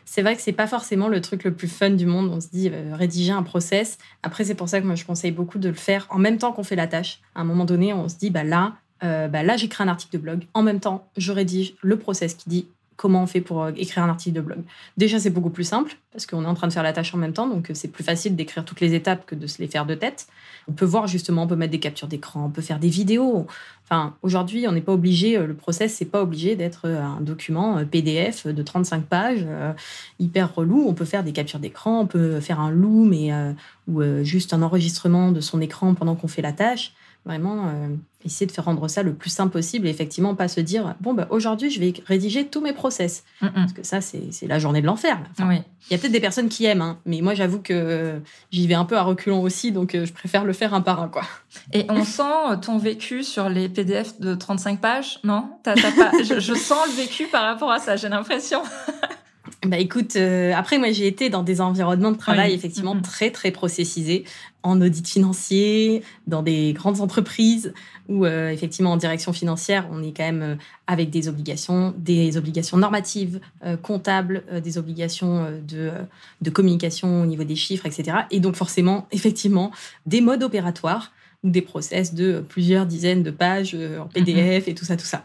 [0.05, 2.31] C'est vrai que c'est pas forcément le truc le plus fun du monde.
[2.33, 3.99] On se dit euh, rédiger un process.
[4.23, 6.53] Après, c'est pour ça que moi je conseille beaucoup de le faire en même temps
[6.53, 7.21] qu'on fait la tâche.
[7.35, 10.13] À un moment donné, on se dit bah là, euh, bah là j'écris un article
[10.13, 10.47] de blog.
[10.55, 14.05] En même temps, je rédige le process qui dit comment on fait pour euh, écrire
[14.05, 14.59] un article de blog.
[14.97, 17.19] Déjà, c'est beaucoup plus simple parce qu'on est en train de faire la tâche en
[17.19, 19.69] même temps, donc euh, c'est plus facile d'écrire toutes les étapes que de se les
[19.69, 20.27] faire de tête.
[20.69, 23.47] On peut voir justement, on peut mettre des captures d'écran, on peut faire des vidéos.
[23.85, 27.85] Enfin, aujourd'hui, on n'est pas obligé, euh, le process, c'est pas obligé d'être un document
[27.85, 29.47] PDF de 35 pages,
[30.19, 30.87] hyper relou.
[30.89, 33.33] On peut faire des captures d'écran, on peut faire un loom et,
[33.89, 36.95] ou juste un enregistrement de son écran pendant qu'on fait la tâche.
[37.27, 37.89] Vraiment, euh,
[38.25, 41.15] essayer de faire rendre ça le plus simple possible et effectivement pas se dire bon,
[41.15, 43.25] bah, aujourd'hui, je vais rédiger tous mes process.
[43.41, 45.19] Parce que ça, c'est la journée de l'enfer.
[45.39, 48.75] Il y a peut-être des personnes qui aiment, hein, mais moi, j'avoue que j'y vais
[48.75, 51.09] un peu à reculons aussi, donc euh, je préfère le faire un par un.
[51.09, 51.23] Quoi.
[51.73, 55.49] Et on sent euh, ton vécu sur les PDF de 35 pages, non?
[55.63, 55.75] Pas...
[55.75, 58.63] je, je sens le vécu par rapport à ça, j'ai l'impression.
[59.67, 63.51] bah écoute, euh, après moi j'ai été dans des environnements de travail effectivement très très
[63.51, 64.25] processisés,
[64.63, 67.73] en audit financier, dans des grandes entreprises
[68.09, 70.55] où euh, effectivement en direction financière on est quand même euh,
[70.87, 73.41] avec des obligations, des obligations normatives,
[73.83, 75.91] comptables, des obligations de,
[76.43, 78.19] de communication au niveau des chiffres, etc.
[78.31, 79.71] Et donc forcément effectivement
[80.05, 84.85] des modes opératoires ou des process de plusieurs dizaines de pages en PDF et tout
[84.85, 85.25] ça, tout ça.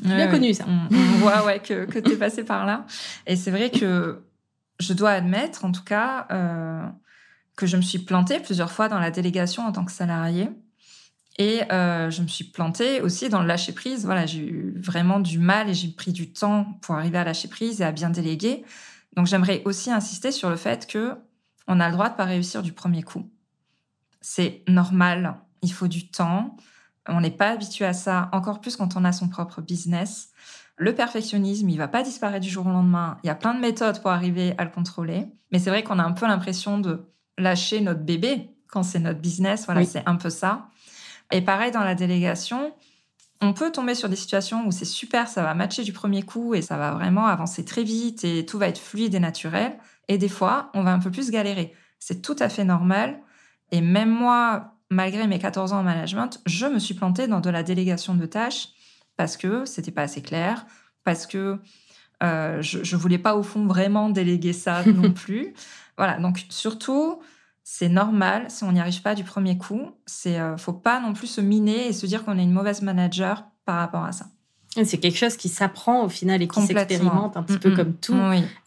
[0.00, 0.64] Bien connu, ça.
[0.68, 2.86] On, voit ouais, que, que tu es passé par là.
[3.26, 4.22] Et c'est vrai que
[4.80, 6.86] je dois admettre, en tout cas, euh,
[7.56, 10.48] que je me suis plantée plusieurs fois dans la délégation en tant que salarié.
[11.38, 14.04] Et euh, je me suis plantée aussi dans le lâcher prise.
[14.04, 17.48] Voilà, j'ai eu vraiment du mal et j'ai pris du temps pour arriver à lâcher
[17.48, 18.64] prise et à bien déléguer.
[19.16, 21.14] Donc j'aimerais aussi insister sur le fait que
[21.68, 23.30] on a le droit de pas réussir du premier coup.
[24.20, 25.36] C'est normal.
[25.62, 26.56] Il faut du temps.
[27.08, 30.30] On n'est pas habitué à ça, encore plus quand on a son propre business.
[30.76, 33.18] Le perfectionnisme, il va pas disparaître du jour au lendemain.
[33.24, 35.26] Il y a plein de méthodes pour arriver à le contrôler.
[35.50, 39.20] Mais c'est vrai qu'on a un peu l'impression de lâcher notre bébé quand c'est notre
[39.20, 39.64] business.
[39.66, 40.68] Voilà, c'est un peu ça.
[41.32, 42.72] Et pareil dans la délégation,
[43.40, 46.54] on peut tomber sur des situations où c'est super, ça va matcher du premier coup
[46.54, 49.78] et ça va vraiment avancer très vite et tout va être fluide et naturel.
[50.08, 51.74] Et des fois, on va un peu plus galérer.
[51.98, 53.20] C'est tout à fait normal.
[53.70, 57.50] Et même moi, malgré mes 14 ans en management, je me suis plantée dans de
[57.50, 58.68] la délégation de tâches
[59.16, 60.66] parce que c'était pas assez clair,
[61.04, 61.58] parce que
[62.22, 65.54] euh, je, je voulais pas au fond vraiment déléguer ça non plus.
[65.96, 67.20] Voilà, donc surtout,
[67.64, 69.90] c'est normal si on n'y arrive pas du premier coup.
[70.06, 72.82] C'est euh, faut pas non plus se miner et se dire qu'on est une mauvaise
[72.82, 74.26] manager par rapport à ça.
[74.84, 78.16] C'est quelque chose qui s'apprend au final et qui s'expérimente un petit peu comme tout,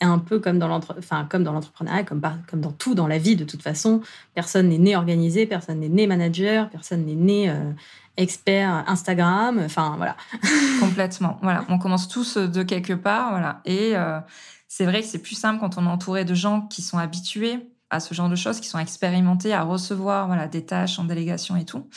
[0.01, 3.61] et un peu comme dans l'entrepreneuriat, comme, comme dans tout dans la vie de toute
[3.61, 4.01] façon.
[4.33, 7.71] Personne n'est né organisé, personne n'est né manager, personne n'est né euh,
[8.17, 9.61] expert Instagram.
[9.63, 10.15] Enfin voilà.
[10.79, 11.39] Complètement.
[11.41, 13.61] Voilà, on commence tous de quelque part, voilà.
[13.65, 14.19] Et euh,
[14.67, 17.59] c'est vrai que c'est plus simple quand on est entouré de gens qui sont habitués
[17.89, 21.57] à ce genre de choses, qui sont expérimentés à recevoir voilà des tâches en délégation
[21.57, 21.87] et tout.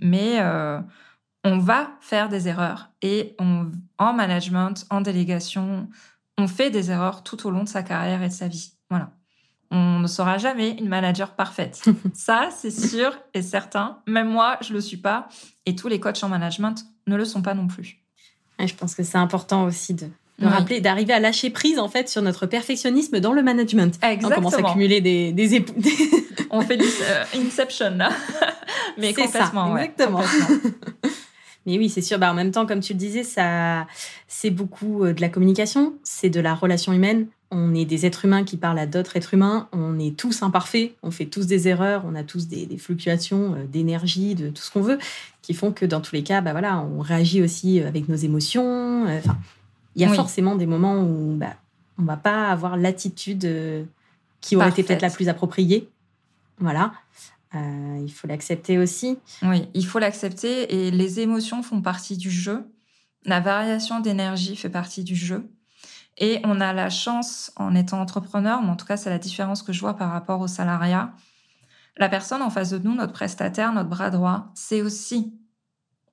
[0.00, 0.80] Mais euh,
[1.44, 3.36] on va faire des erreurs et
[3.98, 5.88] en management, en délégation,
[6.38, 8.72] on fait des erreurs tout au long de sa carrière et de sa vie.
[8.90, 9.10] Voilà.
[9.70, 11.84] On ne sera jamais une manager parfaite.
[12.14, 13.98] Ça, c'est sûr et certain.
[14.06, 15.28] Même moi, je le suis pas.
[15.64, 18.00] Et tous les coachs en management ne le sont pas non plus.
[18.58, 20.08] je pense que c'est important aussi de,
[20.42, 23.98] rappeler, d'arriver à lâcher prise en fait sur notre perfectionnisme dans le management.
[24.02, 24.48] Exactement.
[24.48, 25.64] On commence à cumuler des, des
[26.50, 28.10] On fait du euh, Inception là.
[28.98, 30.22] Mais complètement, ça, exactement.
[31.70, 32.18] Mais oui, c'est sûr.
[32.18, 33.86] Bah, en même temps, comme tu le disais, ça,
[34.26, 37.28] c'est beaucoup euh, de la communication, c'est de la relation humaine.
[37.52, 39.68] On est des êtres humains qui parlent à d'autres êtres humains.
[39.72, 40.94] On est tous imparfaits.
[41.04, 42.02] On fait tous des erreurs.
[42.06, 44.98] On a tous des, fluctuations euh, d'énergie, de tout ce qu'on veut,
[45.42, 49.06] qui font que dans tous les cas, bah voilà, on réagit aussi avec nos émotions.
[49.06, 49.38] Euh, enfin,
[49.94, 51.54] il y a forcément des moments où bah,
[51.98, 53.86] on va pas avoir l'attitude
[54.40, 55.88] qui aurait été peut-être la plus appropriée.
[56.58, 56.92] Voilà.
[57.54, 59.18] Euh, il faut l'accepter aussi.
[59.42, 62.72] Oui, il faut l'accepter et les émotions font partie du jeu.
[63.24, 65.50] La variation d'énergie fait partie du jeu.
[66.18, 69.62] Et on a la chance, en étant entrepreneur, mais en tout cas c'est la différence
[69.62, 71.14] que je vois par rapport au salariat,
[71.96, 75.34] la personne en face de nous, notre prestataire, notre bras droit, c'est aussi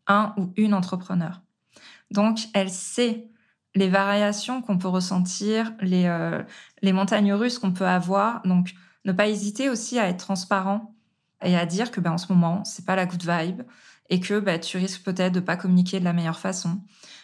[0.07, 1.41] un ou une entrepreneur.
[2.11, 3.29] Donc elle sait
[3.75, 6.41] les variations qu'on peut ressentir, les, euh,
[6.81, 8.41] les montagnes russes qu'on peut avoir.
[8.43, 8.73] Donc
[9.05, 10.96] ne pas hésiter aussi à être transparent
[11.43, 13.63] et à dire que ben, en ce moment, c'est pas la good vibe
[14.09, 16.81] et que ben, tu risques peut-être de pas communiquer de la meilleure façon.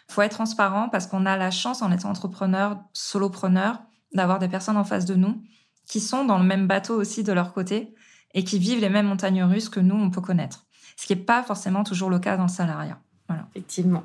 [0.08, 3.82] faut être transparent parce qu'on a la chance, en étant entrepreneur, solopreneur,
[4.13, 5.41] d'avoir des personnes en face de nous
[5.88, 7.93] qui sont dans le même bateau aussi de leur côté
[8.34, 10.65] et qui vivent les mêmes montagnes russes que nous, on peut connaître.
[10.95, 12.99] Ce qui n'est pas forcément toujours le cas dans le salariat.
[13.28, 13.47] Voilà.
[13.52, 14.04] Effectivement.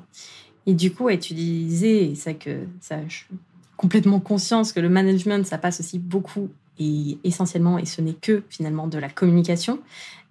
[0.65, 3.25] Et du coup, tu disais, ça que ça, je suis
[3.77, 6.49] complètement conscience que le management, ça passe aussi beaucoup
[7.23, 9.79] essentiellement, et ce n'est que finalement de la communication.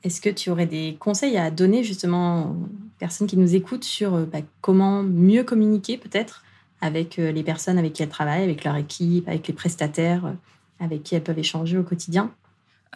[0.04, 4.14] Est-ce que tu aurais des conseils à donner justement aux personnes qui nous écoutent sur
[4.14, 6.44] euh, bah, comment mieux communiquer peut-être
[6.80, 10.32] avec euh, les personnes avec qui elles travaillent, avec leur équipe, avec les prestataires euh,
[10.80, 12.30] avec qui elles peuvent échanger au quotidien?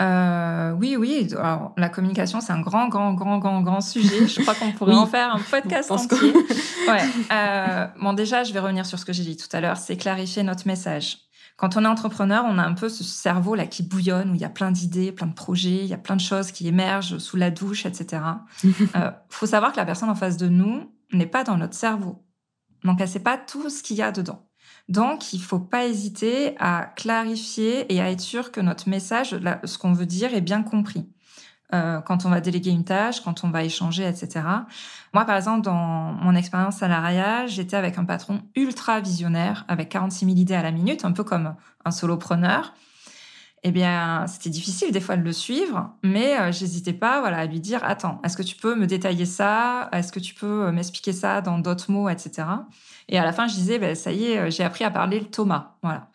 [0.01, 1.29] Oui, oui.
[1.39, 4.27] Alors, la communication, c'est un grand, grand, grand, grand, grand sujet.
[4.27, 6.33] Je crois qu'on pourrait en faire un podcast entier.
[6.89, 7.89] ouais.
[8.01, 9.77] bon, déjà, je vais revenir sur ce que j'ai dit tout à l'heure.
[9.77, 11.19] C'est clarifier notre message.
[11.57, 14.41] Quand on est entrepreneur, on a un peu ce cerveau là qui bouillonne, où il
[14.41, 17.19] y a plein d'idées, plein de projets, il y a plein de choses qui émergent
[17.19, 18.23] sous la douche, etc.
[18.65, 21.75] Il euh, faut savoir que la personne en face de nous n'est pas dans notre
[21.75, 22.25] cerveau.
[22.85, 24.49] Donc, elle sait pas tout ce qu'il y a dedans.
[24.89, 29.79] Donc, il faut pas hésiter à clarifier et à être sûr que notre message, ce
[29.79, 31.09] qu'on veut dire, est bien compris.
[31.75, 34.45] Euh, quand on va déléguer une tâche, quand on va échanger, etc.
[35.15, 40.27] Moi, par exemple, dans mon expérience salariale, j'étais avec un patron ultra visionnaire, avec 46
[40.27, 41.55] 000 idées à la minute, un peu comme
[41.85, 42.75] un solopreneur.
[43.65, 47.47] Eh bien, c'était difficile des fois de le suivre, mais euh, j'hésitais pas, voilà, à
[47.47, 49.89] lui dire attends, est-ce que tu peux me détailler ça?
[49.93, 52.49] Est-ce que tu peux euh, m'expliquer ça dans d'autres mots, etc.
[53.09, 55.27] Et à la fin, je disais, ben, ça y est, j'ai appris à parler le
[55.27, 55.77] Thomas.
[55.83, 56.09] Voilà.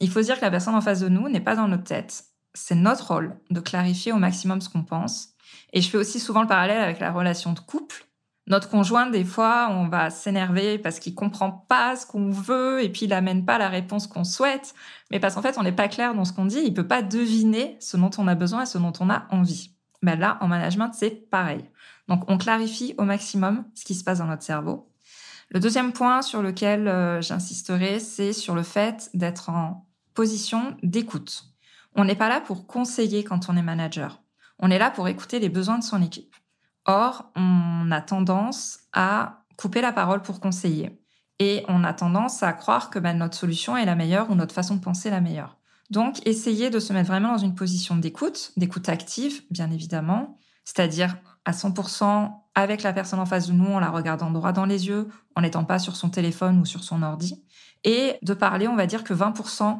[0.00, 2.24] Il faut dire que la personne en face de nous n'est pas dans notre tête
[2.54, 5.30] c'est notre rôle de clarifier au maximum ce qu'on pense.
[5.72, 8.06] Et je fais aussi souvent le parallèle avec la relation de couple.
[8.46, 12.90] Notre conjoint, des fois, on va s'énerver parce qu'il comprend pas ce qu'on veut et
[12.90, 14.74] puis il amène pas la réponse qu'on souhaite.
[15.10, 17.02] Mais parce qu'en fait, on n'est pas clair dans ce qu'on dit, il peut pas
[17.02, 19.70] deviner ce dont on a besoin et ce dont on a envie.
[20.02, 21.64] Mais là, en management, c'est pareil.
[22.08, 24.90] Donc, on clarifie au maximum ce qui se passe dans notre cerveau.
[25.50, 31.53] Le deuxième point sur lequel euh, j'insisterai, c'est sur le fait d'être en position d'écoute.
[31.94, 34.22] On n'est pas là pour conseiller quand on est manager.
[34.58, 36.34] On est là pour écouter les besoins de son équipe.
[36.86, 41.00] Or, on a tendance à couper la parole pour conseiller.
[41.38, 44.54] Et on a tendance à croire que ben, notre solution est la meilleure ou notre
[44.54, 45.58] façon de penser la meilleure.
[45.90, 51.16] Donc, essayez de se mettre vraiment dans une position d'écoute, d'écoute active, bien évidemment, c'est-à-dire
[51.44, 54.86] à 100% avec la personne en face de nous, en la regardant droit dans les
[54.86, 57.44] yeux, en n'étant pas sur son téléphone ou sur son ordi,
[57.82, 59.78] et de parler, on va dire que 20%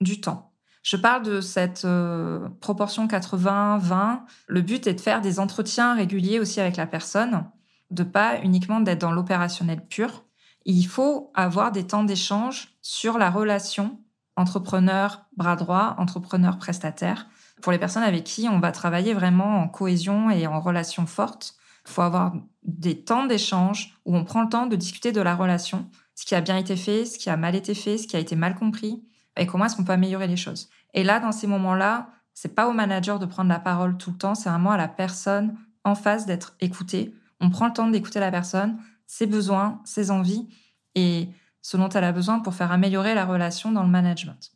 [0.00, 0.52] du temps.
[0.86, 4.20] Je parle de cette euh, proportion 80-20.
[4.46, 7.44] Le but est de faire des entretiens réguliers aussi avec la personne,
[7.90, 10.22] de pas uniquement d'être dans l'opérationnel pur.
[10.64, 13.98] Il faut avoir des temps d'échange sur la relation
[14.36, 17.26] entrepreneur bras droit, entrepreneur prestataire.
[17.62, 21.56] Pour les personnes avec qui on va travailler vraiment en cohésion et en relation forte,
[21.84, 25.34] il faut avoir des temps d'échange où on prend le temps de discuter de la
[25.34, 28.14] relation, ce qui a bien été fait, ce qui a mal été fait, ce qui
[28.14, 29.02] a été mal compris,
[29.36, 30.68] et comment est-ce qu'on peut améliorer les choses.
[30.96, 34.16] Et là, dans ces moments-là, c'est pas au manager de prendre la parole tout le
[34.16, 37.14] temps, c'est vraiment à la personne en face d'être écoutée.
[37.40, 40.48] On prend le temps d'écouter la personne, ses besoins, ses envies
[40.94, 41.28] et
[41.62, 44.52] ce dont elle a besoin pour faire améliorer la relation dans le management.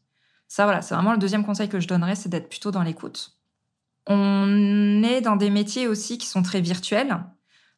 [0.49, 3.37] Ça, voilà, c'est vraiment le deuxième conseil que je donnerais, c'est d'être plutôt dans l'écoute.
[4.07, 7.23] On est dans des métiers aussi qui sont très virtuels.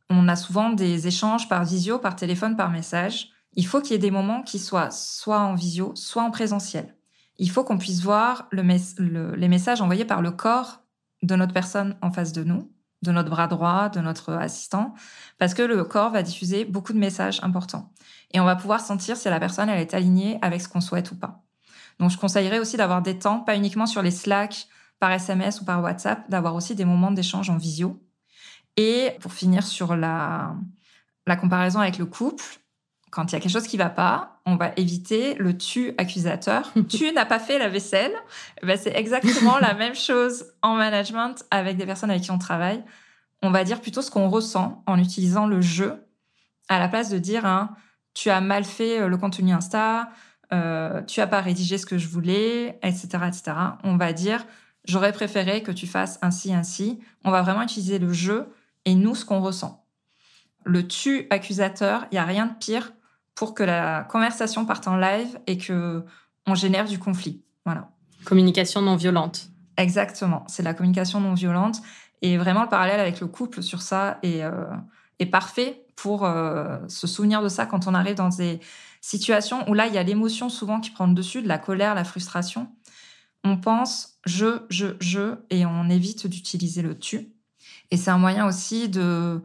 [0.08, 3.30] On a souvent des échanges par visio, par téléphone, par message.
[3.54, 6.94] Il faut qu'il y ait des moments qui soient soit en visio, soit en présentiel
[7.38, 10.82] il faut qu'on puisse voir les messages envoyés par le corps
[11.22, 12.70] de notre personne en face de nous,
[13.02, 14.94] de notre bras droit, de notre assistant,
[15.38, 17.92] parce que le corps va diffuser beaucoup de messages importants.
[18.32, 21.10] Et on va pouvoir sentir si la personne elle est alignée avec ce qu'on souhaite
[21.10, 21.42] ou pas.
[21.98, 24.68] Donc je conseillerais aussi d'avoir des temps, pas uniquement sur les Slack,
[24.98, 28.00] par SMS ou par WhatsApp, d'avoir aussi des moments d'échange en visio.
[28.76, 30.54] Et pour finir sur la,
[31.26, 32.44] la comparaison avec le couple,
[33.10, 36.72] quand il y a quelque chose qui va pas, on va éviter le tu accusateur.
[36.88, 38.12] tu n'as pas fait la vaisselle.
[38.62, 42.82] Ben, c'est exactement la même chose en management avec des personnes avec qui on travaille.
[43.42, 45.94] On va dire plutôt ce qu'on ressent en utilisant le jeu
[46.68, 47.70] à la place de dire hein,
[48.14, 50.10] tu as mal fait euh, le contenu Insta,
[50.52, 53.52] euh, tu as pas rédigé ce que je voulais, etc., etc.
[53.84, 54.44] On va dire
[54.84, 57.00] j'aurais préféré que tu fasses ainsi, ainsi.
[57.24, 58.48] On va vraiment utiliser le jeu
[58.84, 59.84] et nous ce qu'on ressent.
[60.64, 62.92] Le tu accusateur, il y a rien de pire
[63.34, 66.04] pour que la conversation parte en live et que
[66.46, 67.42] on génère du conflit.
[67.64, 67.90] Voilà.
[68.24, 69.48] Communication non violente.
[69.76, 71.80] Exactement, c'est la communication non violente
[72.20, 74.66] et vraiment le parallèle avec le couple sur ça est, euh,
[75.18, 78.60] est parfait pour euh, se souvenir de ça quand on arrive dans des
[79.00, 81.94] situations où là il y a l'émotion souvent qui prend le dessus, de la colère,
[81.94, 82.68] la frustration.
[83.44, 87.32] On pense je, je, je et on évite d'utiliser le tu.
[87.90, 89.42] Et c'est un moyen aussi de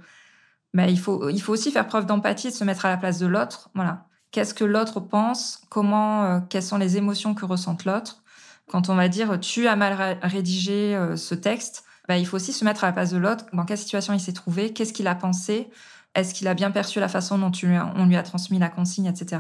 [0.74, 3.20] mais il faut, il faut aussi faire preuve d'empathie, de se mettre à la place
[3.20, 3.70] de l'autre.
[3.74, 4.06] Voilà.
[4.32, 5.62] Qu'est-ce que l'autre pense?
[5.70, 8.24] Comment euh, Quelles sont les émotions que ressente l'autre?
[8.70, 12.54] Quand on va dire tu as mal rédigé euh, ce texte, bah, il faut aussi
[12.54, 13.46] se mettre à la place de l'autre.
[13.54, 14.74] Dans quelle situation il s'est trouvé?
[14.74, 15.70] Qu'est-ce qu'il a pensé?
[16.16, 19.06] Est-ce qu'il a bien perçu la façon dont tu, on lui a transmis la consigne,
[19.06, 19.40] etc.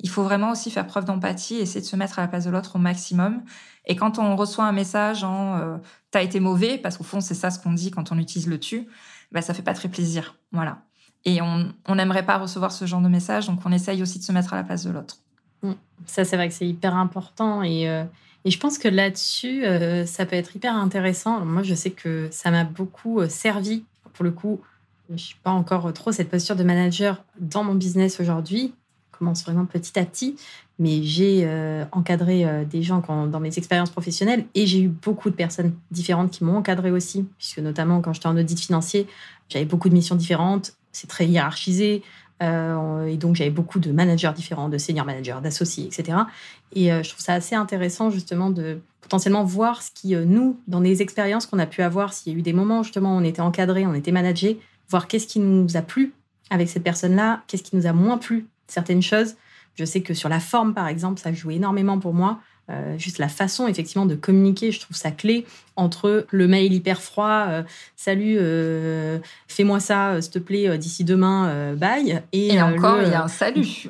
[0.00, 2.50] Il faut vraiment aussi faire preuve d'empathie, essayer de se mettre à la place de
[2.50, 3.42] l'autre au maximum.
[3.86, 5.76] Et quand on reçoit un message en euh,
[6.10, 8.58] t'as été mauvais, parce qu'au fond c'est ça ce qu'on dit quand on utilise le
[8.58, 8.88] tu,
[9.32, 10.36] bah, ça fait pas très plaisir.
[10.52, 10.82] Voilà.
[11.24, 14.32] Et on n'aimerait pas recevoir ce genre de message, donc on essaye aussi de se
[14.32, 15.18] mettre à la place de l'autre.
[15.62, 15.72] Mm.
[16.06, 17.62] Ça, c'est vrai que c'est hyper important.
[17.62, 18.04] Et, euh,
[18.44, 21.44] et, je pense que là-dessus, euh, ça peut être hyper intéressant.
[21.44, 23.84] moi, je sais que ça m'a beaucoup euh, servi.
[24.14, 24.60] Pour le coup,
[25.10, 28.74] je suis pas encore trop cette posture de manager dans mon business aujourd'hui.
[29.20, 30.36] Commence vraiment petit à petit
[30.80, 35.28] mais j'ai euh, encadré euh, des gens dans mes expériences professionnelles et j'ai eu beaucoup
[35.28, 39.06] de personnes différentes qui m'ont encadré aussi, puisque notamment quand j'étais en audit financier,
[39.50, 42.02] j'avais beaucoup de missions différentes, c'est très hiérarchisé,
[42.42, 46.20] et donc, j'avais beaucoup de managers différents, de senior managers, d'associés, etc.
[46.72, 51.02] Et je trouve ça assez intéressant, justement, de potentiellement voir ce qui, nous, dans les
[51.02, 53.42] expériences qu'on a pu avoir, s'il y a eu des moments, justement, où on était
[53.42, 56.14] encadré, on était managé, voir qu'est-ce qui nous a plu
[56.48, 59.34] avec cette personne-là, qu'est-ce qui nous a moins plu, certaines choses.
[59.76, 62.40] Je sais que sur la forme, par exemple, ça joue énormément pour moi.
[62.70, 67.02] Euh, juste la façon effectivement de communiquer, je trouve ça clé entre le mail hyper
[67.02, 67.62] froid, euh,
[67.96, 72.22] salut, euh, fais-moi ça, s'il te plaît, d'ici demain, bye.
[72.32, 73.88] Et, encore, il y a un salut.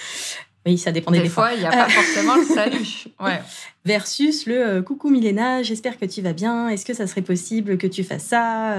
[0.66, 1.54] oui, ça dépendait des, fois.
[1.54, 3.04] il n'y a pas forcément le salut.
[3.20, 3.40] Ouais.
[3.84, 6.68] Versus le coucou Milena, j'espère que tu vas bien.
[6.68, 8.76] Est-ce que ça serait possible que tu fasses ça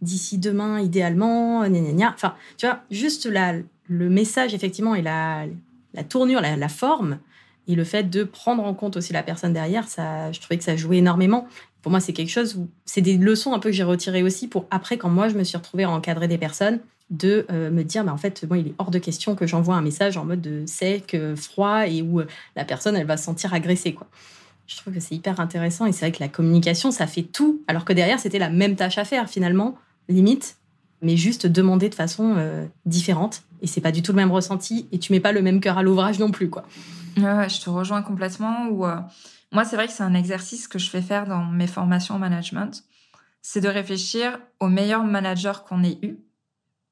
[0.00, 3.54] d'ici demain, idéalement gna, Enfin, tu vois, juste la,
[3.90, 5.46] le message effectivement et la,
[5.94, 7.18] la tournure, la, forme,
[7.66, 10.64] et le fait de prendre en compte aussi la personne derrière, ça, je trouvais que
[10.64, 11.48] ça jouait énormément.
[11.82, 14.46] Pour moi, c'est quelque chose où c'est des leçons un peu que j'ai retirées aussi
[14.46, 16.78] pour après, quand moi je me suis retrouvée à encadrer des personnes,
[17.10, 19.74] de euh, me dire, mais en fait, moi, il est hors de question que j'envoie
[19.74, 23.16] un message en mode de sec, euh, froid, et où euh, la personne, elle va
[23.16, 24.06] se sentir agressée, quoi.
[24.68, 27.60] Je trouve que c'est hyper intéressant, et c'est vrai que la communication, ça fait tout,
[27.66, 29.76] alors que derrière, c'était la même tâche à faire, finalement,
[30.08, 30.59] limite,
[31.02, 32.36] mais juste demander de façon
[32.86, 35.60] différente et c'est pas du tout le même ressenti et tu mets pas le même
[35.60, 36.64] cœur à l'ouvrage non plus quoi.
[37.16, 38.68] Ouais, je te rejoins complètement.
[38.68, 38.96] Ou euh,
[39.52, 42.18] moi, c'est vrai que c'est un exercice que je fais faire dans mes formations en
[42.18, 42.84] management,
[43.42, 46.18] c'est de réfléchir au meilleur manager qu'on ait eu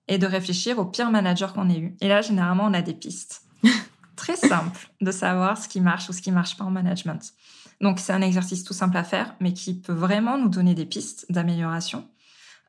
[0.09, 1.97] et de réfléchir au pire manager qu'on ait eu.
[2.01, 3.43] Et là, généralement, on a des pistes
[4.17, 7.33] très simples de savoir ce qui marche ou ce qui marche pas en management.
[7.81, 10.87] Donc, c'est un exercice tout simple à faire, mais qui peut vraiment nous donner des
[10.87, 12.09] pistes d'amélioration.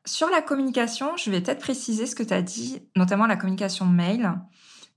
[0.06, 3.84] Sur la communication, je vais peut-être préciser ce que tu as dit, notamment la communication
[3.84, 4.32] mail.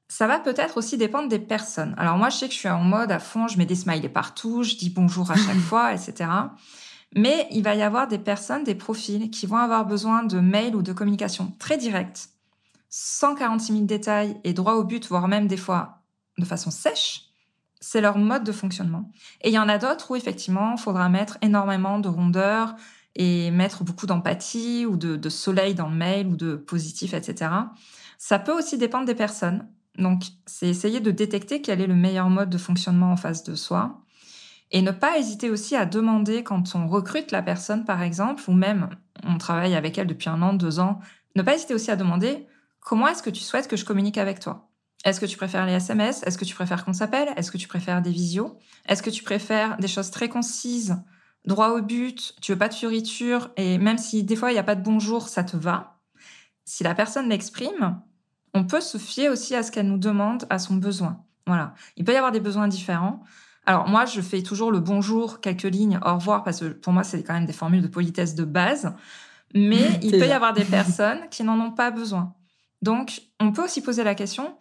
[0.08, 1.94] Ça va peut-être aussi dépendre des personnes.
[1.98, 4.10] Alors moi, je sais que je suis en mode à fond, je mets des smileys
[4.10, 6.30] partout, je dis bonjour à chaque fois, etc.
[7.16, 10.76] Mais il va y avoir des personnes, des profils qui vont avoir besoin de mails
[10.76, 12.30] ou de communication très directe,
[12.90, 16.04] 146 000 détails et droit au but, voire même des fois
[16.38, 17.26] de façon sèche.
[17.80, 19.12] C'est leur mode de fonctionnement.
[19.42, 22.76] Et il y en a d'autres où effectivement, il faudra mettre énormément de rondeur,
[23.16, 27.52] et mettre beaucoup d'empathie ou de, soleil dans le mail ou de positif, etc.
[28.18, 29.68] Ça peut aussi dépendre des personnes.
[29.98, 33.56] Donc, c'est essayer de détecter quel est le meilleur mode de fonctionnement en face de
[33.56, 34.02] soi.
[34.72, 38.54] Et ne pas hésiter aussi à demander quand on recrute la personne, par exemple, ou
[38.54, 38.90] même
[39.24, 41.00] on travaille avec elle depuis un an, deux ans,
[41.36, 42.48] ne pas hésiter aussi à demander
[42.80, 44.70] comment est-ce que tu souhaites que je communique avec toi?
[45.06, 47.30] Est-ce que tu préfères les SMS Est-ce que tu préfères qu'on s'appelle?
[47.36, 48.58] Est-ce que tu préfères des visios?
[48.88, 50.96] Est-ce que tu préfères des choses très concises
[51.46, 54.60] droit au but, tu veux pas de fioritures, et même si des fois il n'y
[54.60, 56.00] a pas de bonjour, ça te va.
[56.66, 58.00] Si la personne l'exprime,
[58.54, 61.24] on peut se fier aussi à ce qu'elle nous demande, à son besoin.
[61.48, 61.74] Voilà.
[61.98, 63.24] Il peut y avoir des besoins différents.
[63.66, 67.04] Alors moi, je fais toujours le bonjour, quelques lignes, au revoir, parce que pour moi,
[67.04, 68.94] c'est quand même des formules de politesse de base.
[69.54, 72.34] Mais il peut y avoir des personnes qui n'en ont pas besoin.
[72.82, 74.58] Donc, on peut aussi poser la question,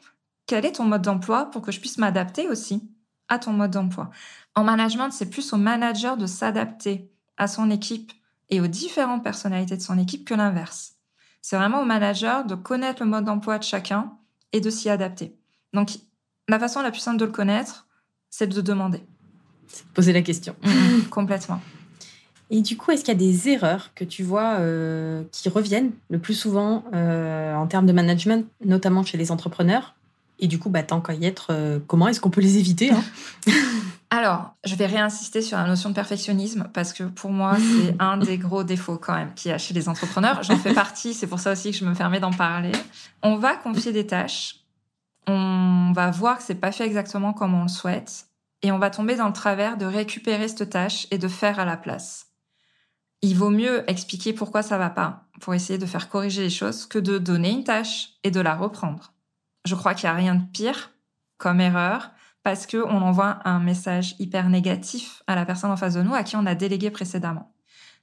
[0.47, 2.89] quel est ton mode d'emploi pour que je puisse m'adapter aussi
[3.29, 4.11] à ton mode d'emploi?
[4.55, 8.13] En management, c'est plus au manager de s'adapter à son équipe
[8.51, 10.95] et aux différentes personnalités de son équipe que l'inverse.
[11.41, 14.13] C'est vraiment au manager de connaître le mode d'emploi de chacun
[14.53, 15.35] et de s'y adapter.
[15.73, 15.91] Donc,
[16.49, 17.87] la façon la plus simple de le connaître,
[18.31, 19.03] c'est de demander.
[19.69, 20.55] C'est de poser la question.
[20.63, 21.09] Mm-hmm.
[21.11, 21.61] complètement.
[22.51, 25.93] Et du coup, est-ce qu'il y a des erreurs que tu vois euh, qui reviennent
[26.11, 29.95] le plus souvent euh, en termes de management, notamment chez les entrepreneurs?
[30.39, 32.91] Et du coup, bah, tant qu'à y être, euh, comment est-ce qu'on peut les éviter
[32.91, 33.03] hein?
[34.15, 38.19] Alors, je vais réinsister sur la notion de perfectionnisme parce que pour moi, c'est un
[38.19, 40.43] des gros défauts quand même qu'il y a chez les entrepreneurs.
[40.43, 42.73] J'en fais partie, c'est pour ça aussi que je me permets d'en parler.
[43.23, 44.57] On va confier des tâches,
[45.27, 48.27] on va voir que c'est pas fait exactement comme on le souhaite
[48.61, 51.65] et on va tomber dans le travers de récupérer cette tâche et de faire à
[51.65, 52.27] la place.
[53.23, 56.85] Il vaut mieux expliquer pourquoi ça va pas pour essayer de faire corriger les choses
[56.85, 59.15] que de donner une tâche et de la reprendre.
[59.65, 60.91] Je crois qu'il n'y a rien de pire
[61.39, 62.11] comme erreur
[62.43, 66.23] parce qu'on envoie un message hyper négatif à la personne en face de nous à
[66.25, 67.53] qui on a délégué précédemment.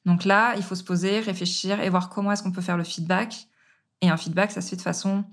[0.06, 2.86] Donc là, il faut se poser, réfléchir et voir comment est-ce qu'on peut faire le
[2.86, 3.47] feedback.
[4.02, 5.25] Et un feedback, ça se fait de façon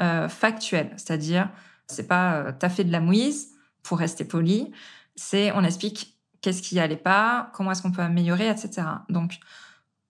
[0.00, 1.50] euh, factuelle, c'est-à-dire
[1.86, 3.50] c'est pas euh, t'as fait de la mouise
[3.82, 4.72] pour rester poli,
[5.14, 8.82] c'est on explique qu'est-ce qui allait pas, comment est-ce qu'on peut améliorer, etc.
[9.08, 9.38] Donc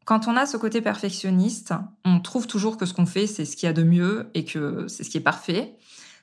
[0.05, 3.57] quand on a ce côté perfectionniste, on trouve toujours que ce qu'on fait, c'est ce
[3.57, 5.77] qu'il y a de mieux et que c'est ce qui est parfait.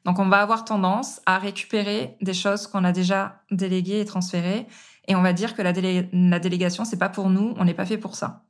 [0.06, 4.68] Donc, on va avoir tendance à récupérer des choses qu'on a déjà déléguées et transférées,
[5.08, 5.74] et on va dire que la,
[6.14, 8.44] la délégation, c'est pas pour nous, on n'est pas fait pour ça.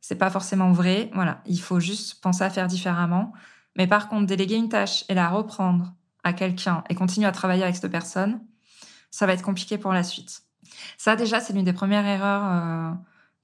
[0.00, 1.10] C'est pas forcément vrai.
[1.14, 3.32] Voilà, il faut juste penser à faire différemment.
[3.76, 7.62] Mais par contre, déléguer une tâche et la reprendre à quelqu'un et continuer à travailler
[7.62, 8.40] avec cette personne,
[9.10, 10.42] ça va être compliqué pour la suite.
[10.98, 12.90] Ça, déjà, c'est l'une des premières erreurs euh,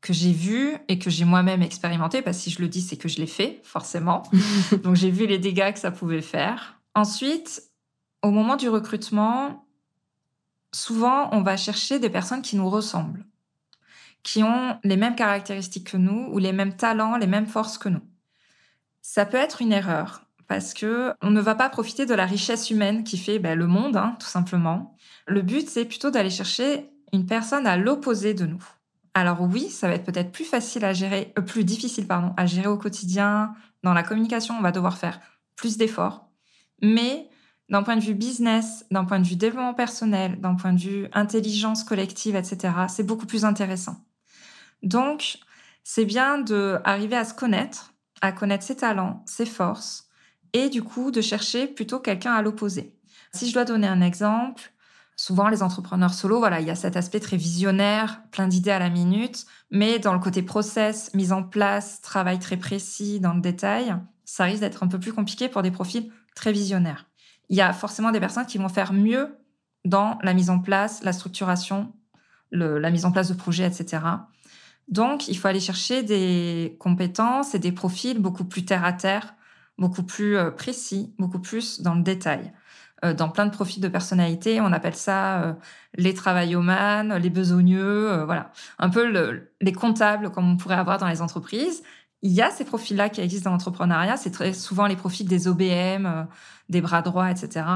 [0.01, 2.97] que j'ai vu et que j'ai moi-même expérimenté, parce que si je le dis, c'est
[2.97, 4.23] que je l'ai fait, forcément.
[4.83, 6.81] Donc j'ai vu les dégâts que ça pouvait faire.
[6.95, 7.63] Ensuite,
[8.23, 9.67] au moment du recrutement,
[10.75, 13.25] souvent, on va chercher des personnes qui nous ressemblent,
[14.23, 17.89] qui ont les mêmes caractéristiques que nous ou les mêmes talents, les mêmes forces que
[17.89, 18.03] nous.
[19.01, 22.71] Ça peut être une erreur parce que on ne va pas profiter de la richesse
[22.71, 24.97] humaine qui fait ben, le monde, hein, tout simplement.
[25.27, 28.63] Le but, c'est plutôt d'aller chercher une personne à l'opposé de nous.
[29.15, 32.47] Alors oui, ça va être peut-être plus facile à gérer, euh, plus difficile pardon, à
[32.47, 33.55] gérer au quotidien.
[33.83, 35.21] Dans la communication, on va devoir faire
[35.57, 36.29] plus d'efforts,
[36.83, 37.29] mais
[37.69, 41.09] d'un point de vue business, d'un point de vue développement personnel, d'un point de vue
[41.13, 43.97] intelligence collective, etc., c'est beaucoup plus intéressant.
[44.83, 45.39] Donc,
[45.85, 50.09] c'est bien de arriver à se connaître, à connaître ses talents, ses forces,
[50.53, 52.95] et du coup de chercher plutôt quelqu'un à l'opposé.
[53.33, 54.73] Si je dois donner un exemple,
[55.17, 58.79] souvent les entrepreneurs solo, voilà, il y a cet aspect très visionnaire, plein d'idées à
[58.79, 63.41] la minute, mais dans le côté process, mise en place, travail très précis dans le
[63.41, 67.07] détail, ça risque d'être un peu plus compliqué pour des profils très visionnaires.
[67.49, 69.37] Il y a forcément des personnes qui vont faire mieux
[69.85, 71.93] dans la mise en place, la structuration,
[72.51, 74.01] la mise en place de projets, etc.
[74.89, 79.35] Donc, il faut aller chercher des compétences et des profils beaucoup plus terre à terre,
[79.79, 82.53] beaucoup plus euh, précis, beaucoup plus dans le détail.
[83.05, 85.55] Euh, dans plein de profils de personnalité, on appelle ça euh,
[85.95, 91.23] les travaillomanes, les besogneux, voilà, un peu les comptables comme on pourrait avoir dans les
[91.23, 91.83] entreprises.
[92.23, 94.17] Il y a ces profils-là qui existent dans l'entrepreneuriat.
[94.17, 96.27] C'est très souvent les profils des OBM,
[96.69, 97.67] des bras droits, etc.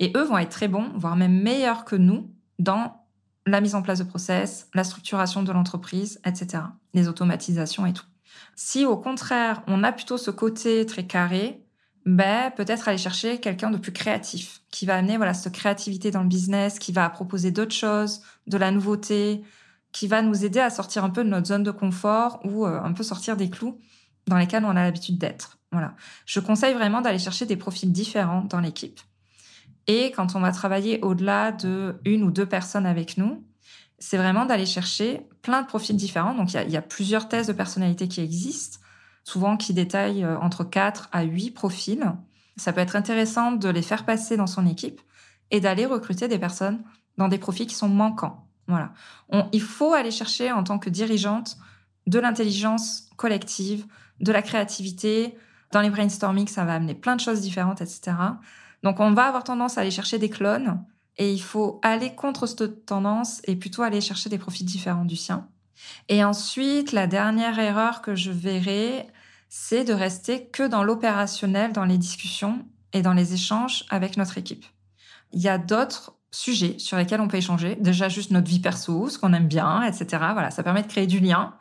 [0.00, 3.06] Et eux vont être très bons, voire même meilleurs que nous dans
[3.46, 6.64] la mise en place de process, la structuration de l'entreprise, etc.
[6.94, 8.04] Les automatisations et tout.
[8.54, 11.64] Si au contraire, on a plutôt ce côté très carré,
[12.04, 16.22] ben, peut-être aller chercher quelqu'un de plus créatif, qui va amener voilà cette créativité dans
[16.22, 19.42] le business, qui va proposer d'autres choses, de la nouveauté,
[19.92, 22.80] qui va nous aider à sortir un peu de notre zone de confort ou euh,
[22.82, 23.78] un peu sortir des clous
[24.26, 25.58] dans lesquels on a l'habitude d'être.
[25.70, 25.94] Voilà.
[26.26, 29.00] Je conseille vraiment d'aller chercher des profils différents dans l'équipe.
[29.86, 33.44] Et quand on va travailler au-delà de une ou deux personnes avec nous,
[33.98, 36.34] c'est vraiment d'aller chercher plein de profils différents.
[36.34, 38.78] Donc, il y, a, plusieurs thèses de personnalité qui existent,
[39.24, 42.04] souvent qui détaillent euh, entre 4 à 8 profils.
[42.56, 45.00] Ça peut être intéressant de les faire passer dans son équipe
[45.50, 46.82] et d'aller recruter des personnes
[47.16, 48.48] dans des profils qui sont manquants.
[48.68, 48.92] Voilà.
[49.52, 51.56] il faut aller chercher en tant que dirigeante
[52.06, 53.86] de l'intelligence collective,
[54.20, 55.36] de la créativité.
[55.72, 58.12] Dans les brainstorming, ça va amener plein de choses différentes, etc.
[58.82, 60.84] Donc, on va avoir tendance à aller chercher des clones
[61.18, 65.16] et il faut aller contre cette tendance et plutôt aller chercher des profils différents du
[65.16, 65.48] sien.
[66.08, 69.08] Et ensuite, la dernière erreur que je verrai,
[69.48, 74.38] c'est de rester que dans l'opérationnel, dans les discussions et dans les échanges avec notre
[74.38, 74.64] équipe.
[75.32, 77.76] Il y a d'autres sujets sur lesquels on peut échanger.
[77.76, 80.06] Déjà juste notre vie perso, ce qu'on aime bien, etc.
[80.32, 81.54] Voilà, ça permet de créer du lien.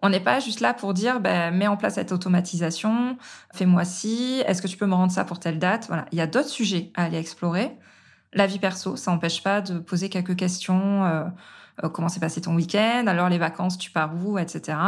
[0.00, 3.18] On n'est pas juste là pour dire, ben, mets en place cette automatisation,
[3.54, 5.86] fais-moi ci, est-ce que tu peux me rendre ça pour telle date?
[5.88, 7.76] Voilà, il y a d'autres sujets à aller explorer
[8.32, 11.04] la vie perso, ça n'empêche pas de poser quelques questions.
[11.04, 11.24] Euh,
[11.84, 13.04] euh, comment s'est passé ton week-end?
[13.06, 14.38] Alors les vacances, tu pars où?
[14.38, 14.78] Etc.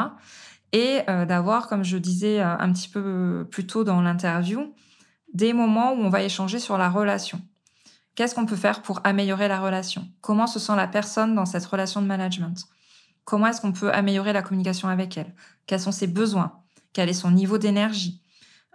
[0.72, 4.74] Et euh, d'avoir, comme je disais un petit peu plus tôt dans l'interview,
[5.32, 7.40] des moments où on va échanger sur la relation.
[8.14, 10.06] Qu'est-ce qu'on peut faire pour améliorer la relation?
[10.20, 12.68] Comment se sent la personne dans cette relation de management?
[13.24, 15.34] Comment est-ce qu'on peut améliorer la communication avec elle?
[15.66, 16.60] Quels sont ses besoins?
[16.92, 18.22] Quel est son niveau d'énergie?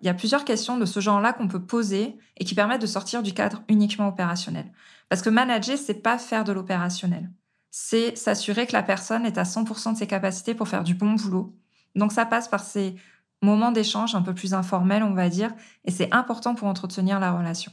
[0.01, 2.87] Il y a plusieurs questions de ce genre-là qu'on peut poser et qui permettent de
[2.87, 4.71] sortir du cadre uniquement opérationnel.
[5.07, 7.29] Parce que manager, c'est pas faire de l'opérationnel.
[7.71, 11.13] C'est s'assurer que la personne est à 100% de ses capacités pour faire du bon
[11.13, 11.55] boulot.
[11.95, 12.95] Donc ça passe par ces
[13.41, 15.53] moments d'échange un peu plus informels, on va dire,
[15.85, 17.71] et c'est important pour entretenir la relation.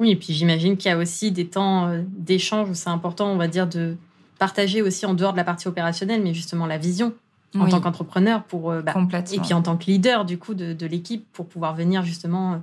[0.00, 3.30] Oui, et puis j'imagine qu'il y a aussi des temps euh, d'échange où c'est important,
[3.30, 3.96] on va dire, de
[4.38, 7.14] partager aussi en dehors de la partie opérationnelle, mais justement la vision
[7.58, 8.94] en tant qu'entrepreneur pour euh, bah,
[9.32, 12.56] et puis en tant que leader du coup de, l'équipe pour pouvoir venir justement euh,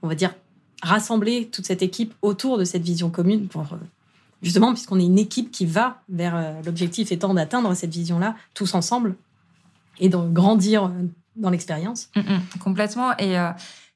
[0.00, 0.34] on va dire
[0.82, 3.66] rassembler toute cette équipe autour de cette vision commune pour
[4.40, 8.74] justement puisqu'on est une équipe qui va vers l'objectif étant d'atteindre cette vision là tous
[8.74, 9.14] ensemble
[10.00, 10.90] et de grandir
[11.36, 12.08] dans l'expérience.
[12.16, 13.16] Mm, mm, complètement.
[13.18, 13.36] Et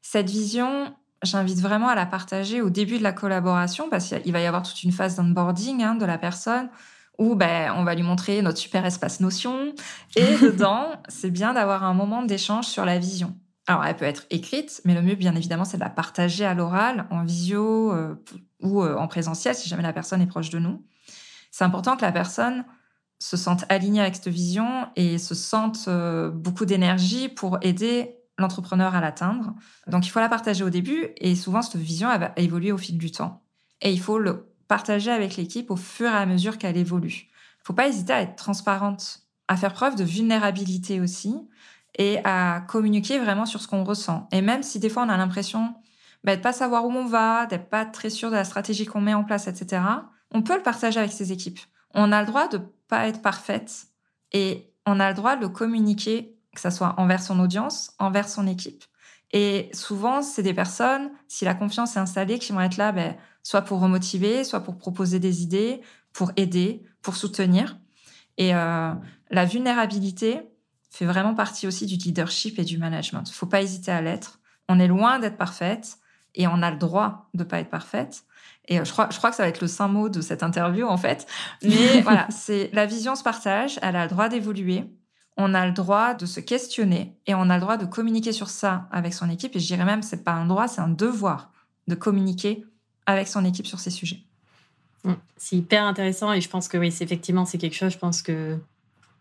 [0.02, 0.92] cette vision
[1.24, 4.62] J'invite vraiment à la partager au début de la collaboration parce qu'il va y avoir
[4.62, 6.68] toute une phase d'onboarding hein, de la personne
[7.18, 9.74] où ben, on va lui montrer notre super espace notion.
[10.16, 13.36] Et dedans, c'est bien d'avoir un moment d'échange sur la vision.
[13.66, 16.54] Alors, elle peut être écrite, mais le mieux, bien évidemment, c'est de la partager à
[16.54, 18.14] l'oral, en visio euh,
[18.62, 20.86] ou euh, en présentiel, si jamais la personne est proche de nous.
[21.50, 22.64] C'est important que la personne
[23.18, 28.94] se sente alignée avec cette vision et se sente euh, beaucoup d'énergie pour aider l'entrepreneur
[28.94, 29.54] à l'atteindre.
[29.86, 32.78] Donc, il faut la partager au début et souvent, cette vision, elle va évoluer au
[32.78, 33.42] fil du temps.
[33.82, 37.28] Et il faut le partager avec l'équipe au fur et à mesure qu'elle évolue.
[37.60, 41.34] Il faut pas hésiter à être transparente à faire preuve de vulnérabilité aussi
[41.98, 44.28] et à communiquer vraiment sur ce qu'on ressent.
[44.30, 45.74] Et même si des fois on a l'impression
[46.22, 49.00] bah, de pas savoir où on va, d'être pas très sûr de la stratégie qu'on
[49.00, 49.82] met en place, etc.,
[50.30, 51.58] on peut le partager avec ses équipes.
[51.94, 53.86] On a le droit de pas être parfaite
[54.32, 58.28] et on a le droit de le communiquer, que ce soit envers son audience, envers
[58.28, 58.84] son équipe.
[59.32, 63.16] Et souvent, c'est des personnes, si la confiance est installée, qui vont être là, ben,
[63.42, 65.80] soit pour remotiver, soit pour proposer des idées,
[66.12, 67.78] pour aider, pour soutenir.
[68.38, 68.92] Et euh,
[69.30, 70.40] la vulnérabilité
[70.90, 73.28] fait vraiment partie aussi du leadership et du management.
[73.28, 74.40] Il faut pas hésiter à l'être.
[74.68, 75.98] On est loin d'être parfaite
[76.34, 78.24] et on a le droit de pas être parfaite.
[78.68, 80.42] Et euh, je crois, je crois que ça va être le saint mot de cette
[80.42, 81.26] interview, en fait.
[81.62, 84.84] Mais voilà, c'est la vision se partage, elle a le droit d'évoluer.
[85.38, 88.50] On a le droit de se questionner et on a le droit de communiquer sur
[88.50, 89.56] ça avec son équipe.
[89.56, 91.50] Et je dirais même, c'est pas un droit, c'est un devoir
[91.86, 92.64] de communiquer
[93.06, 94.20] avec son équipe sur ces sujets.
[95.04, 97.98] Mmh, c'est hyper intéressant et je pense que oui, c'est effectivement, c'est quelque chose, je
[97.98, 98.58] pense que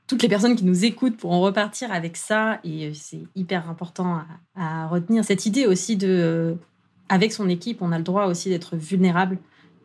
[0.08, 4.16] toutes les personnes qui nous écoutent pourront repartir avec ça et euh, c'est hyper important
[4.16, 6.56] à, à, retenir cette idée aussi de euh,
[7.10, 9.38] avec son équipe, on a le droit aussi d'être vulnérable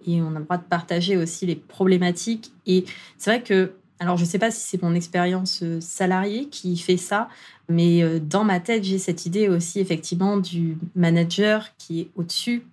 [0.06, 2.52] et on a le droit de partager aussi les problématiques.
[2.66, 2.84] Et
[3.18, 3.72] c'est vrai que,
[4.02, 7.28] alors je ne sais pas si c'est mon expérience euh, salariée qui fait ça,
[7.68, 12.64] mais euh, dans ma tête, j'ai cette idée aussi effectivement du manager qui est au-dessus,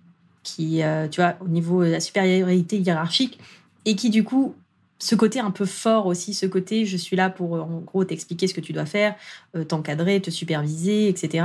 [0.42, 3.38] qui, euh, tu vois, au niveau de la supériorité hiérarchique,
[3.84, 4.56] et qui du coup
[4.98, 8.48] ce côté un peu fort aussi, ce côté je suis là pour en gros t'expliquer
[8.48, 9.14] ce que tu dois faire,
[9.68, 11.44] t'encadrer, te superviser, etc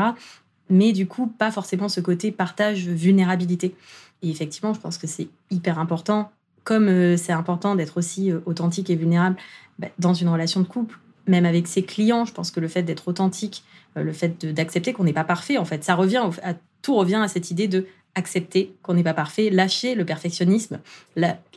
[0.67, 3.75] mais du coup, pas forcément ce côté partage vulnérabilité.
[4.23, 6.31] Et effectivement, je pense que c'est hyper important,
[6.63, 9.37] comme c'est important d'être aussi authentique et vulnérable
[9.79, 10.97] bah, dans une relation de couple,
[11.27, 12.25] même avec ses clients.
[12.25, 13.63] Je pense que le fait d'être authentique,
[13.97, 17.15] euh, le fait d'accepter qu'on n'est pas parfait, en fait, ça revient à, tout revient
[17.23, 20.79] à cette idée de accepter qu'on n'est pas parfait, lâcher le perfectionnisme,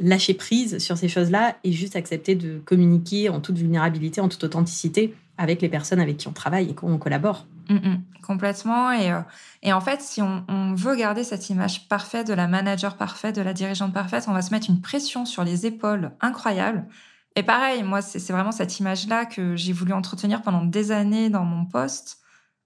[0.00, 4.42] lâcher prise sur ces choses-là et juste accepter de communiquer en toute vulnérabilité, en toute
[4.42, 7.46] authenticité avec les personnes avec qui on travaille et qu'on collabore.
[7.68, 8.90] Mm, mm, complètement.
[8.90, 9.20] Et, euh,
[9.62, 13.42] et, en fait, si on, veut garder cette image parfaite de la manager parfaite, de
[13.42, 16.84] la dirigeante parfaite, on va se mettre une pression sur les épaules incroyable.
[17.36, 21.44] Et pareil, moi, c'est vraiment cette image-là que j'ai voulu entretenir pendant des années dans
[21.44, 22.18] mon poste.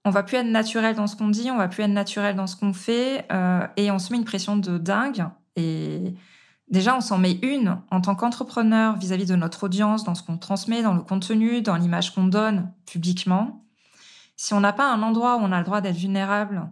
[0.05, 2.47] On va plus être naturel dans ce qu'on dit, on va plus être naturel dans
[2.47, 5.25] ce qu'on fait, euh, et on se met une pression de dingue.
[5.55, 6.15] Et
[6.67, 10.37] déjà, on s'en met une en tant qu'entrepreneur vis-à-vis de notre audience, dans ce qu'on
[10.37, 13.63] transmet, dans le contenu, dans l'image qu'on donne publiquement.
[14.35, 16.69] Si on n'a pas un endroit où on a le droit d'être vulnérable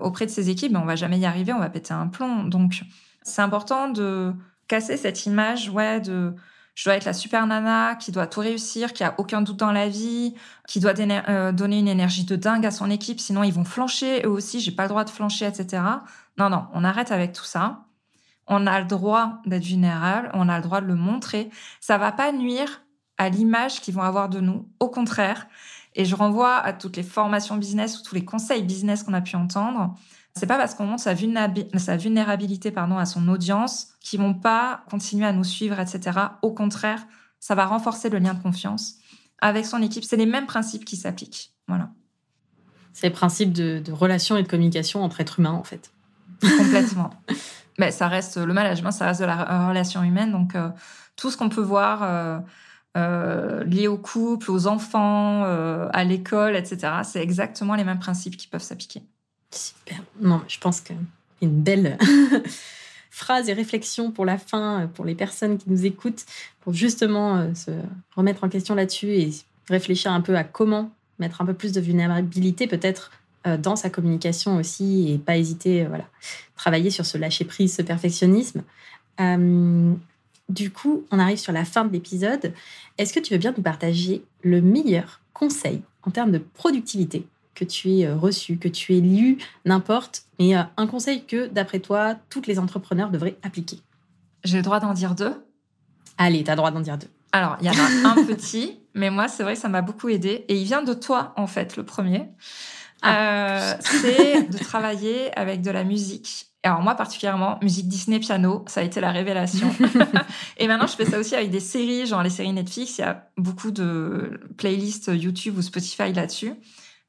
[0.00, 2.44] auprès de ses équipes, ben on va jamais y arriver, on va péter un plomb.
[2.44, 2.82] Donc,
[3.22, 4.32] c'est important de
[4.66, 6.34] casser cette image, ouais, de
[6.74, 9.72] je dois être la super nana qui doit tout réussir, qui a aucun doute dans
[9.72, 10.34] la vie,
[10.66, 14.22] qui doit euh, donner une énergie de dingue à son équipe, sinon ils vont flancher
[14.24, 15.82] eux aussi, j'ai pas le droit de flancher, etc.
[16.38, 17.84] Non, non, on arrête avec tout ça.
[18.46, 21.50] On a le droit d'être vulnérable, on a le droit de le montrer.
[21.80, 22.82] Ça va pas nuire
[23.18, 24.68] à l'image qu'ils vont avoir de nous.
[24.80, 25.46] Au contraire,
[25.94, 29.20] et je renvoie à toutes les formations business ou tous les conseils business qu'on a
[29.20, 29.94] pu entendre.
[30.34, 35.26] C'est pas parce qu'on montre sa, vulnérabilité pardon, à son audience qu'ils vont pas continuer
[35.26, 36.18] à nous suivre, etc.
[36.40, 37.04] Au contraire,
[37.38, 38.94] ça va renforcer le lien de confiance
[39.40, 40.04] avec son équipe.
[40.04, 41.52] C'est les mêmes principes qui s'appliquent.
[41.68, 41.90] Voilà.
[42.94, 45.92] C'est les principes de, relation et de communication entre êtres humains, en fait.
[46.40, 47.10] Complètement.
[47.78, 50.32] Mais ça reste le management, ça reste de la relation humaine.
[50.32, 50.68] Donc, euh,
[51.16, 52.38] tout ce qu'on peut voir euh,
[52.96, 57.00] euh, liés au couple, aux enfants, à l'école, etc.
[57.02, 59.02] C'est exactement les mêmes principes qui peuvent s'appliquer.
[59.52, 60.02] Super.
[60.20, 60.92] Non, je pense que
[61.40, 61.98] une belle
[63.10, 66.24] phrase et réflexion pour la fin, pour les personnes qui nous écoutent,
[66.60, 67.70] pour justement euh, se
[68.16, 69.30] remettre en question là-dessus et
[69.68, 73.12] réfléchir un peu à comment mettre un peu plus de vulnérabilité peut-être
[73.58, 76.04] dans sa communication aussi et pas hésiter, voilà,
[76.54, 78.62] travailler sur ce lâcher prise, ce perfectionnisme.
[80.48, 82.52] Du coup, on arrive sur la fin de l'épisode.
[82.98, 87.64] Est-ce que tu veux bien nous partager le meilleur conseil en termes de productivité que
[87.64, 91.80] tu aies euh, reçu, que tu aies lu, n'importe, mais euh, un conseil que, d'après
[91.80, 93.80] toi, toutes les entrepreneurs devraient appliquer
[94.44, 95.44] J'ai le droit d'en dire deux?
[96.18, 97.08] Allez, tu as le droit d'en dire deux.
[97.32, 100.08] Alors, il y en a un petit, mais moi, c'est vrai que ça m'a beaucoup
[100.08, 100.44] aidé.
[100.48, 102.28] Et il vient de toi, en fait, le premier.
[103.02, 103.16] Ah.
[103.16, 108.80] Euh, c'est de travailler avec de la musique alors moi particulièrement, musique Disney piano, ça
[108.80, 109.68] a été la révélation.
[110.56, 113.04] et maintenant je fais ça aussi avec des séries, genre les séries Netflix, il y
[113.04, 116.54] a beaucoup de playlists YouTube ou Spotify là-dessus.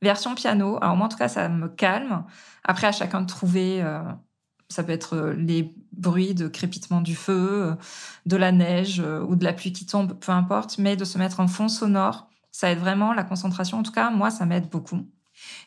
[0.03, 2.25] Version piano, alors moi en tout cas ça me calme.
[2.65, 4.01] Après à chacun de trouver, euh,
[4.67, 7.75] ça peut être euh, les bruits de crépitement du feu, euh,
[8.25, 11.39] de la neige ou de la pluie qui tombe, peu importe, mais de se mettre
[11.39, 13.79] en fond sonore, ça aide vraiment la concentration.
[13.79, 15.07] En tout cas moi ça m'aide beaucoup.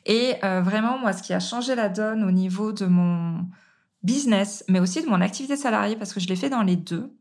[0.05, 3.47] Et vraiment moi ce qui a changé la donne au niveau de mon
[4.03, 7.16] business, mais aussi de mon activité salariée, parce que je l'ai fait dans les deux,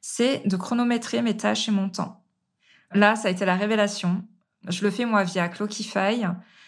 [0.00, 2.22] c'est de chronométrer mes tâches et mon temps.
[2.92, 4.24] Là, ça a été la révélation.
[4.68, 6.24] Je le fais moi via Clockify.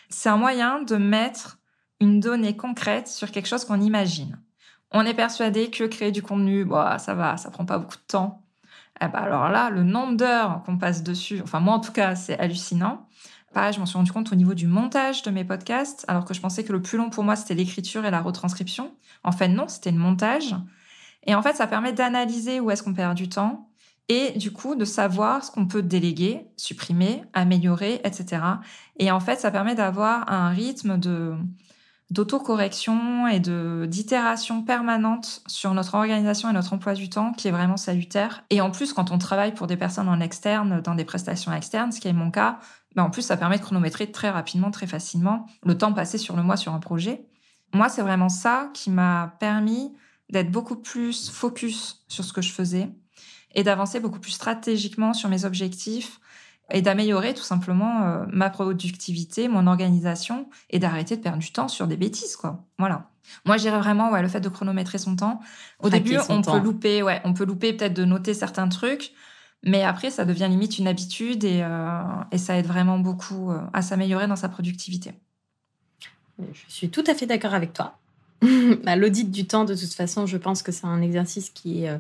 [0.09, 1.59] C'est un moyen de mettre
[2.01, 4.39] une donnée concrète sur quelque chose qu'on imagine.
[4.93, 8.07] On est persuadé que créer du contenu, bah, ça va, ça prend pas beaucoup de
[8.07, 8.43] temps.
[9.01, 12.15] Eh ben alors là, le nombre d'heures qu'on passe dessus, enfin moi en tout cas,
[12.15, 13.07] c'est hallucinant.
[13.53, 16.35] Pareil, je m'en suis rendu compte au niveau du montage de mes podcasts, alors que
[16.35, 18.95] je pensais que le plus long pour moi, c'était l'écriture et la retranscription.
[19.25, 20.55] En fait, non, c'était le montage.
[21.25, 23.69] Et en fait, ça permet d'analyser où est-ce qu'on perd du temps
[24.09, 28.43] et du coup de savoir ce qu'on peut déléguer, supprimer, améliorer, etc.
[28.99, 31.35] Et en fait, ça permet d'avoir un rythme de
[32.11, 37.51] d'autocorrection et de d'itération permanente sur notre organisation et notre emploi du temps qui est
[37.51, 38.45] vraiment salutaire.
[38.51, 41.91] Et en plus, quand on travaille pour des personnes en externe, dans des prestations externes,
[41.91, 42.61] ce qui est mon cas,
[42.95, 46.37] ben en plus, ça permet de chronométrer très rapidement, très facilement le temps passé sur
[46.37, 47.27] le mois sur un projet.
[47.75, 49.93] Moi, c'est vraiment ça qui m'a permis
[50.31, 52.91] d'être beaucoup plus focus sur ce que je faisais
[53.57, 56.21] et d'avancer beaucoup plus stratégiquement sur mes objectifs
[56.71, 61.69] et d'améliorer tout simplement euh, ma productivité, mon organisation et d'arrêter de perdre du temps
[61.69, 62.65] sur des bêtises quoi.
[62.79, 63.09] Voilà.
[63.45, 65.41] Moi, j'irais vraiment ouais le fait de chronométrer son temps.
[65.81, 69.13] Au début, on peut louper ouais, on peut louper peut-être de noter certains trucs,
[69.65, 73.61] mais après ça devient limite une habitude et, euh, et ça aide vraiment beaucoup euh,
[73.73, 75.15] à s'améliorer dans sa productivité.
[76.39, 77.99] Je suis tout à fait d'accord avec toi.
[78.85, 81.99] Bah, l'audit du temps, de toute façon, je pense que c'est un exercice qui est,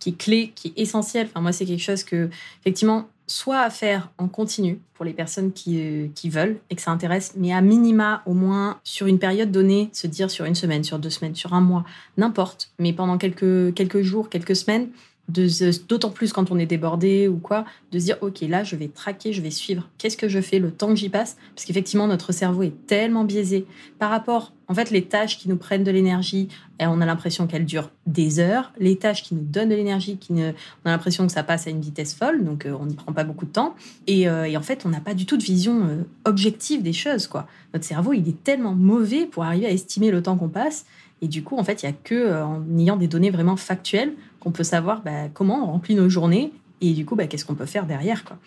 [0.00, 1.28] qui est clé, qui est essentiel.
[1.30, 2.28] Enfin, moi, c'est quelque chose que,
[2.60, 6.82] effectivement, soit à faire en continu pour les personnes qui, euh, qui, veulent et que
[6.82, 10.56] ça intéresse, mais à minima, au moins sur une période donnée, se dire sur une
[10.56, 11.84] semaine, sur deux semaines, sur un mois,
[12.16, 14.88] n'importe, mais pendant quelques jours, quelques semaines,
[15.30, 18.88] d'autant plus quand on est débordé ou quoi, de se dire ok là je vais
[18.88, 19.88] traquer, je vais suivre.
[19.98, 21.36] Qu'est-ce que je fais le temps que j'y passe?
[21.54, 23.66] Parce qu'effectivement notre cerveau est tellement biaisé
[23.98, 27.46] par rapport, en fait les tâches qui nous prennent de l'énergie, et on a l'impression
[27.46, 28.72] qu'elles durent des heures.
[28.78, 30.52] Les tâches qui nous donnent de l'énergie, on a
[30.84, 33.44] l'impression que ça passe à une vitesse folle, donc euh, on n'y prend pas beaucoup
[33.44, 33.74] de temps.
[34.06, 37.26] Et, euh, en fait on n'a pas du tout de vision euh, objective des choses
[37.26, 37.46] quoi.
[37.74, 40.86] Notre cerveau il est tellement mauvais pour arriver à estimer le temps qu'on passe.
[41.22, 44.14] Et du coup, en fait, il n'y a que en ayant des données vraiment factuelles
[44.40, 47.54] qu'on peut savoir bah, comment on remplit nos journées et du coup, bah, qu'est-ce qu'on
[47.54, 48.24] peut faire derrière.
[48.24, 48.38] Quoi.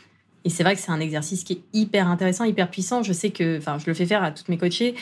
[0.44, 3.04] Et c'est vrai que c'est un exercice qui est hyper intéressant, hyper puissant.
[3.04, 4.96] Je sais que, enfin, je le fais faire à toutes mes coachées.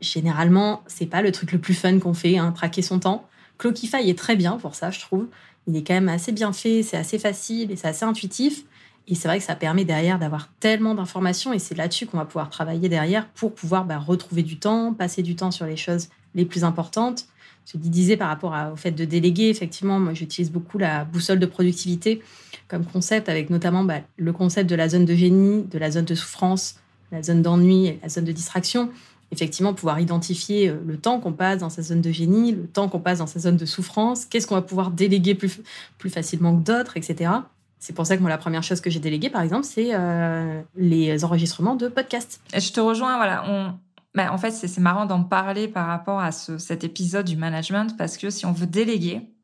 [0.00, 3.26] Généralement, c'est pas le truc le plus fun qu'on fait, hein, traquer son temps.
[3.58, 5.28] Clockify est très bien pour ça, je trouve.
[5.66, 8.64] Il est quand même assez bien fait, c'est assez facile et c'est assez intuitif.
[9.06, 12.24] Et c'est vrai que ça permet derrière d'avoir tellement d'informations et c'est là-dessus qu'on va
[12.24, 16.08] pouvoir travailler derrière pour pouvoir bah, retrouver du temps, passer du temps sur les choses
[16.34, 17.26] les plus importantes
[17.66, 21.46] je disais par rapport au fait de déléguer, effectivement, moi j'utilise beaucoup la boussole de
[21.46, 22.22] productivité
[22.68, 26.04] comme concept, avec notamment bah, le concept de la zone de génie, de la zone
[26.04, 26.76] de souffrance,
[27.12, 28.90] la zone d'ennui la zone de distraction.
[29.32, 32.88] Effectivement, pouvoir identifier euh, le temps qu'on passe dans sa zone de génie, le temps
[32.88, 35.60] qu'on passe dans sa zone de souffrance, qu'est-ce qu'on va pouvoir déléguer plus,
[35.98, 37.30] plus facilement que d'autres, etc.
[37.78, 40.62] C'est pour ça que moi, la première chose que j'ai déléguée, par exemple, c'est euh,
[40.76, 42.40] les enregistrements de podcasts.
[42.54, 43.74] Je te rejoins, voilà.
[44.14, 48.16] Bah, en fait, c'est marrant d'en parler par rapport à cet épisode du management parce
[48.16, 49.34] que si on veut déléguer,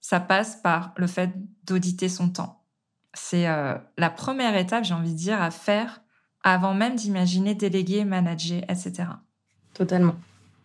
[0.00, 1.30] ça passe par le fait
[1.64, 2.62] d'auditer son temps.
[3.14, 6.02] C'est euh, la première étape, j'ai envie de dire, à faire
[6.44, 9.04] avant même d'imaginer déléguer, manager, etc.
[9.74, 10.14] Totalement.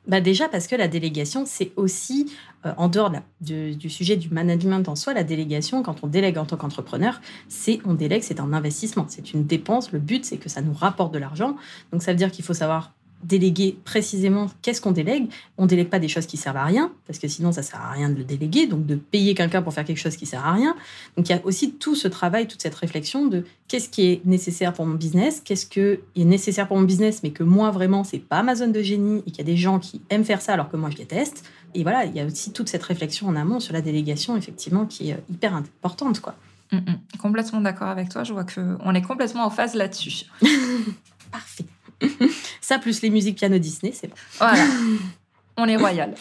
[0.05, 2.29] Bah déjà parce que la délégation, c'est aussi,
[2.65, 6.45] euh, en dehors du sujet du management en soi, la délégation, quand on délègue en
[6.45, 9.93] tant qu'entrepreneur, c'est on délègue, c'est un investissement, c'est une dépense.
[9.93, 11.55] Le but, c'est que ça nous rapporte de l'argent.
[11.93, 12.91] Donc ça veut dire qu'il faut savoir
[13.23, 15.29] déléguer précisément qu'est-ce qu'on délègue.
[15.57, 17.91] On délègue pas des choses qui servent à rien, parce que sinon ça sert à
[17.91, 20.53] rien de le déléguer, donc de payer quelqu'un pour faire quelque chose qui sert à
[20.53, 20.75] rien.
[21.17, 24.25] Donc il y a aussi tout ce travail, toute cette réflexion de qu'est-ce qui est
[24.25, 28.03] nécessaire pour mon business, qu'est-ce qui est nécessaire pour mon business, mais que moi vraiment
[28.03, 30.41] c'est pas ma zone de génie et qu'il y a des gens qui aiment faire
[30.41, 31.43] ça alors que moi je déteste.
[31.75, 34.85] Et voilà, il y a aussi toute cette réflexion en amont sur la délégation effectivement
[34.85, 36.35] qui est hyper importante quoi.
[36.71, 37.17] Mm, mm.
[37.19, 38.23] complètement d'accord avec toi.
[38.23, 40.25] Je vois que on est complètement en phase là-dessus.
[41.31, 41.65] Parfait.
[42.61, 44.15] Ça, plus les musiques piano Disney, c'est bon.
[44.37, 44.63] Voilà.
[45.57, 46.13] On est royal.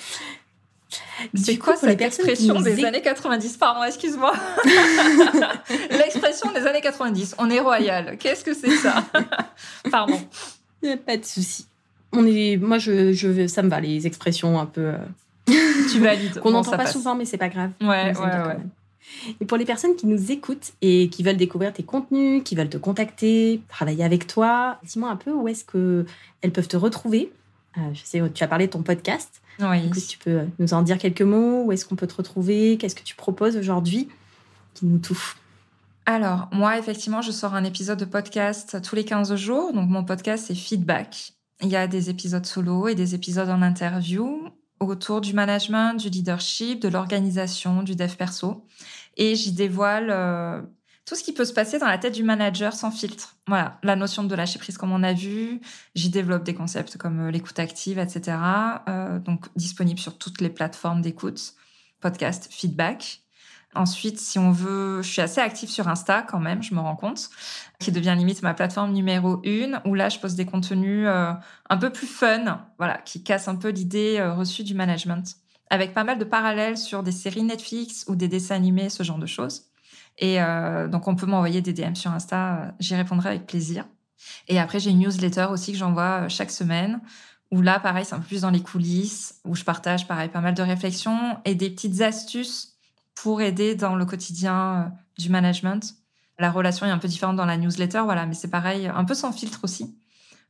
[1.35, 4.33] C'est quoi cette expression des années 90 Pardon, excuse-moi.
[5.91, 7.37] L'expression des années 90.
[7.39, 8.19] On est royal.
[8.19, 9.05] Qu'est-ce que c'est ça
[9.91, 10.21] Pardon.
[10.83, 11.67] Il n'y a pas de souci.
[12.13, 14.93] On est, moi, je, je, ça me va les expressions un peu.
[14.93, 14.97] Euh,
[15.91, 16.41] tu valides.
[16.41, 17.71] Qu'on n'entend pas souvent, mais c'est pas grave.
[17.81, 18.57] Ouais, ouais, ouais.
[19.41, 22.69] Et pour les personnes qui nous écoutent et qui veulent découvrir tes contenus, qui veulent
[22.69, 27.33] te contacter, travailler avec toi, dis-moi un peu où est-ce qu'elles peuvent te retrouver.
[27.79, 29.41] Euh, je sais, tu as parlé de ton podcast.
[29.61, 29.91] Oui.
[30.09, 31.65] tu peux nous en dire quelques mots.
[31.65, 34.09] Où est-ce qu'on peut te retrouver Qu'est-ce que tu proposes aujourd'hui
[34.75, 35.37] qui nous touche?
[36.05, 39.73] Alors, moi, effectivement, je sors un épisode de podcast tous les 15 jours.
[39.73, 41.35] Donc, mon podcast, c'est Feedback.
[41.63, 44.49] Il y a des épisodes solo et des épisodes en interview
[44.81, 48.65] autour du management, du leadership, de l'organisation, du dev perso.
[49.17, 50.63] Et j'y dévoile euh,
[51.05, 53.37] tout ce qui peut se passer dans la tête du manager sans filtre.
[53.47, 55.61] Voilà, la notion de lâcher prise comme on a vu.
[55.95, 58.37] J'y développe des concepts comme euh, l'écoute active, etc.
[58.89, 61.55] Euh, donc disponible sur toutes les plateformes d'écoute,
[62.01, 63.21] podcast, feedback.
[63.75, 66.95] Ensuite, si on veut, je suis assez active sur Insta quand même, je me rends
[66.95, 67.31] compte,
[67.79, 71.89] qui devient limite ma plateforme numéro une, où là, je poste des contenus un peu
[71.89, 75.37] plus fun, voilà, qui cassent un peu l'idée reçue du management,
[75.73, 79.17] avec pas mal de parallèles sur des séries Netflix ou des dessins animés, ce genre
[79.17, 79.71] de choses.
[80.19, 83.87] Et euh, donc, on peut m'envoyer des DM sur Insta, euh, j'y répondrai avec plaisir.
[84.49, 87.01] Et après, j'ai une newsletter aussi que j'envoie euh, chaque semaine,
[87.51, 90.43] où là, pareil, c'est un peu plus dans les coulisses, où je partage, pareil, pas
[90.43, 92.77] mal de réflexions et des petites astuces
[93.15, 95.95] pour aider dans le quotidien du management.
[96.39, 99.15] La relation est un peu différente dans la newsletter, voilà, mais c'est pareil, un peu
[99.15, 99.97] sans filtre aussi.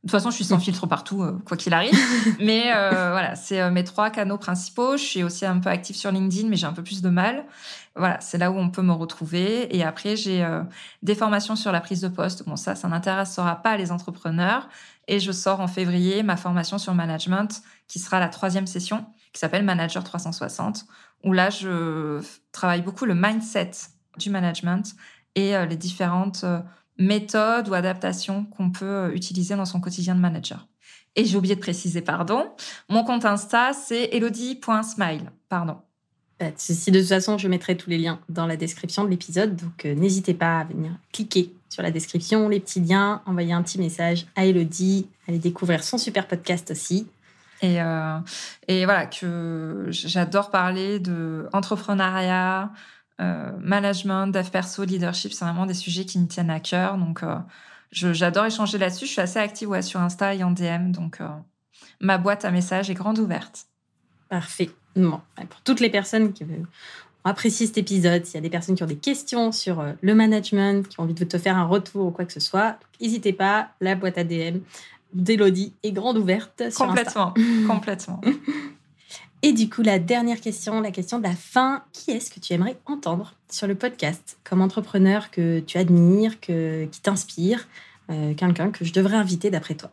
[0.03, 1.97] De toute façon, je suis sans filtre partout, euh, quoi qu'il arrive.
[2.41, 4.97] mais euh, voilà, c'est euh, mes trois canaux principaux.
[4.97, 7.45] Je suis aussi un peu active sur LinkedIn, mais j'ai un peu plus de mal.
[7.95, 9.73] Voilà, c'est là où on peut me retrouver.
[9.73, 10.45] Et après, j'ai
[11.03, 12.43] des formations sur la prise de poste.
[12.45, 14.67] Bon, ça, ça n'intéressera pas les entrepreneurs.
[15.07, 19.39] Et je sors en février ma formation sur management, qui sera la troisième session, qui
[19.39, 20.85] s'appelle Manager 360,
[21.23, 23.71] où là, je travaille beaucoup le mindset
[24.17, 24.95] du management
[25.35, 26.43] et les différentes
[26.97, 30.67] méthode ou adaptation qu'on peut euh, utiliser dans son quotidien de manager.
[31.15, 32.51] Et j'ai oublié de préciser, pardon,
[32.89, 35.77] mon compte Insta, c'est elodie.smile, pardon.
[36.57, 39.85] Si de toute façon, je mettrai tous les liens dans la description de l'épisode, donc
[39.85, 43.79] euh, n'hésitez pas à venir cliquer sur la description, les petits liens, envoyer un petit
[43.79, 47.07] message à Elodie, aller découvrir son super podcast aussi.
[47.61, 48.17] Et, euh,
[48.67, 52.71] et voilà, que j'adore parler de entrepreneuriat,
[53.19, 56.97] management, dev perso, leadership, c'est vraiment des sujets qui me tiennent à cœur.
[56.97, 57.37] Donc, euh,
[57.91, 59.05] j'adore échanger là-dessus.
[59.05, 60.91] Je suis assez active ouais, sur Insta et en DM.
[60.91, 61.27] Donc, euh,
[61.99, 63.67] ma boîte à messages est grande ouverte.
[64.29, 64.69] Parfait.
[64.95, 66.47] Bon, pour toutes les personnes qui ont
[67.23, 70.87] apprécié cet épisode, s'il y a des personnes qui ont des questions sur le management,
[70.87, 73.69] qui ont envie de te faire un retour ou quoi que ce soit, n'hésitez pas.
[73.79, 74.59] La boîte à DM
[75.13, 76.63] d'Elodie est grande ouverte.
[76.75, 77.33] Complètement.
[77.67, 78.21] Complètement.
[79.45, 82.53] Et du coup, la dernière question, la question de la fin, qui est-ce que tu
[82.53, 87.67] aimerais entendre sur le podcast comme entrepreneur que tu admires, que, qui t'inspire,
[88.09, 89.91] euh, quelqu'un que je devrais inviter d'après toi?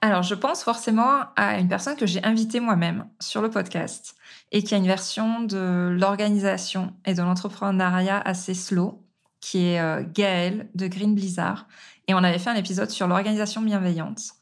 [0.00, 4.16] Alors, je pense forcément à une personne que j'ai invitée moi-même sur le podcast
[4.50, 9.00] et qui a une version de l'organisation et de l'entrepreneuriat assez slow,
[9.40, 11.68] qui est euh, Gaëlle de Green Blizzard.
[12.08, 14.32] Et on avait fait un épisode sur l'organisation bienveillante.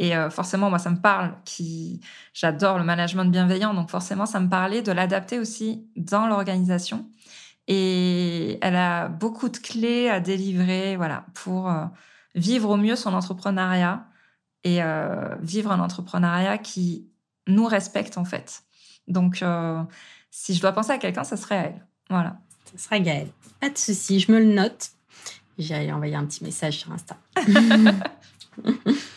[0.00, 2.00] Et euh, forcément, moi, ça me parle, qui
[2.32, 7.10] j'adore le management bienveillant, donc forcément, ça me parlait de l'adapter aussi dans l'organisation.
[7.66, 11.84] Et elle a beaucoup de clés à délivrer, voilà, pour euh,
[12.36, 14.06] vivre au mieux son entrepreneuriat
[14.62, 17.08] et euh, vivre un entrepreneuriat qui
[17.48, 18.62] nous respecte en fait.
[19.08, 19.42] Donc,
[20.30, 21.86] si je dois penser à quelqu'un, ça serait elle.
[22.08, 22.36] Voilà.
[22.72, 23.30] Ça serait Gaëlle.
[23.60, 24.90] Pas de souci, je me le note.
[25.58, 27.16] J'ai envoyé un petit message sur Insta.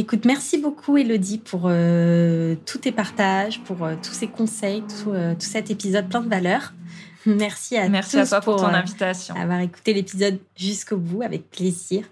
[0.00, 5.34] écoute, merci beaucoup Elodie pour euh, tous tes partages, pour euh, tous ces conseils, euh,
[5.34, 6.72] tout, cet épisode plein de valeurs.
[7.26, 9.34] Merci à Merci à toi pour, ton invitation.
[9.34, 12.04] Avoir écouté l'épisode jusqu'au bout avec plaisir.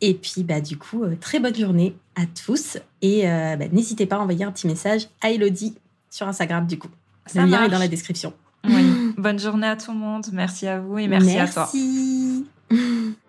[0.00, 4.18] Et puis bah du coup, très bonne journée à tous et bah, n'hésitez pas à
[4.20, 5.74] envoyer un petit message à Elodie
[6.10, 6.90] sur Instagram du coup.
[7.34, 8.32] le lien est dans la description.
[8.64, 9.14] Oui.
[9.18, 10.26] bonne journée à tout le monde.
[10.32, 11.58] Merci à vous et merci, merci.
[11.58, 12.78] à toi.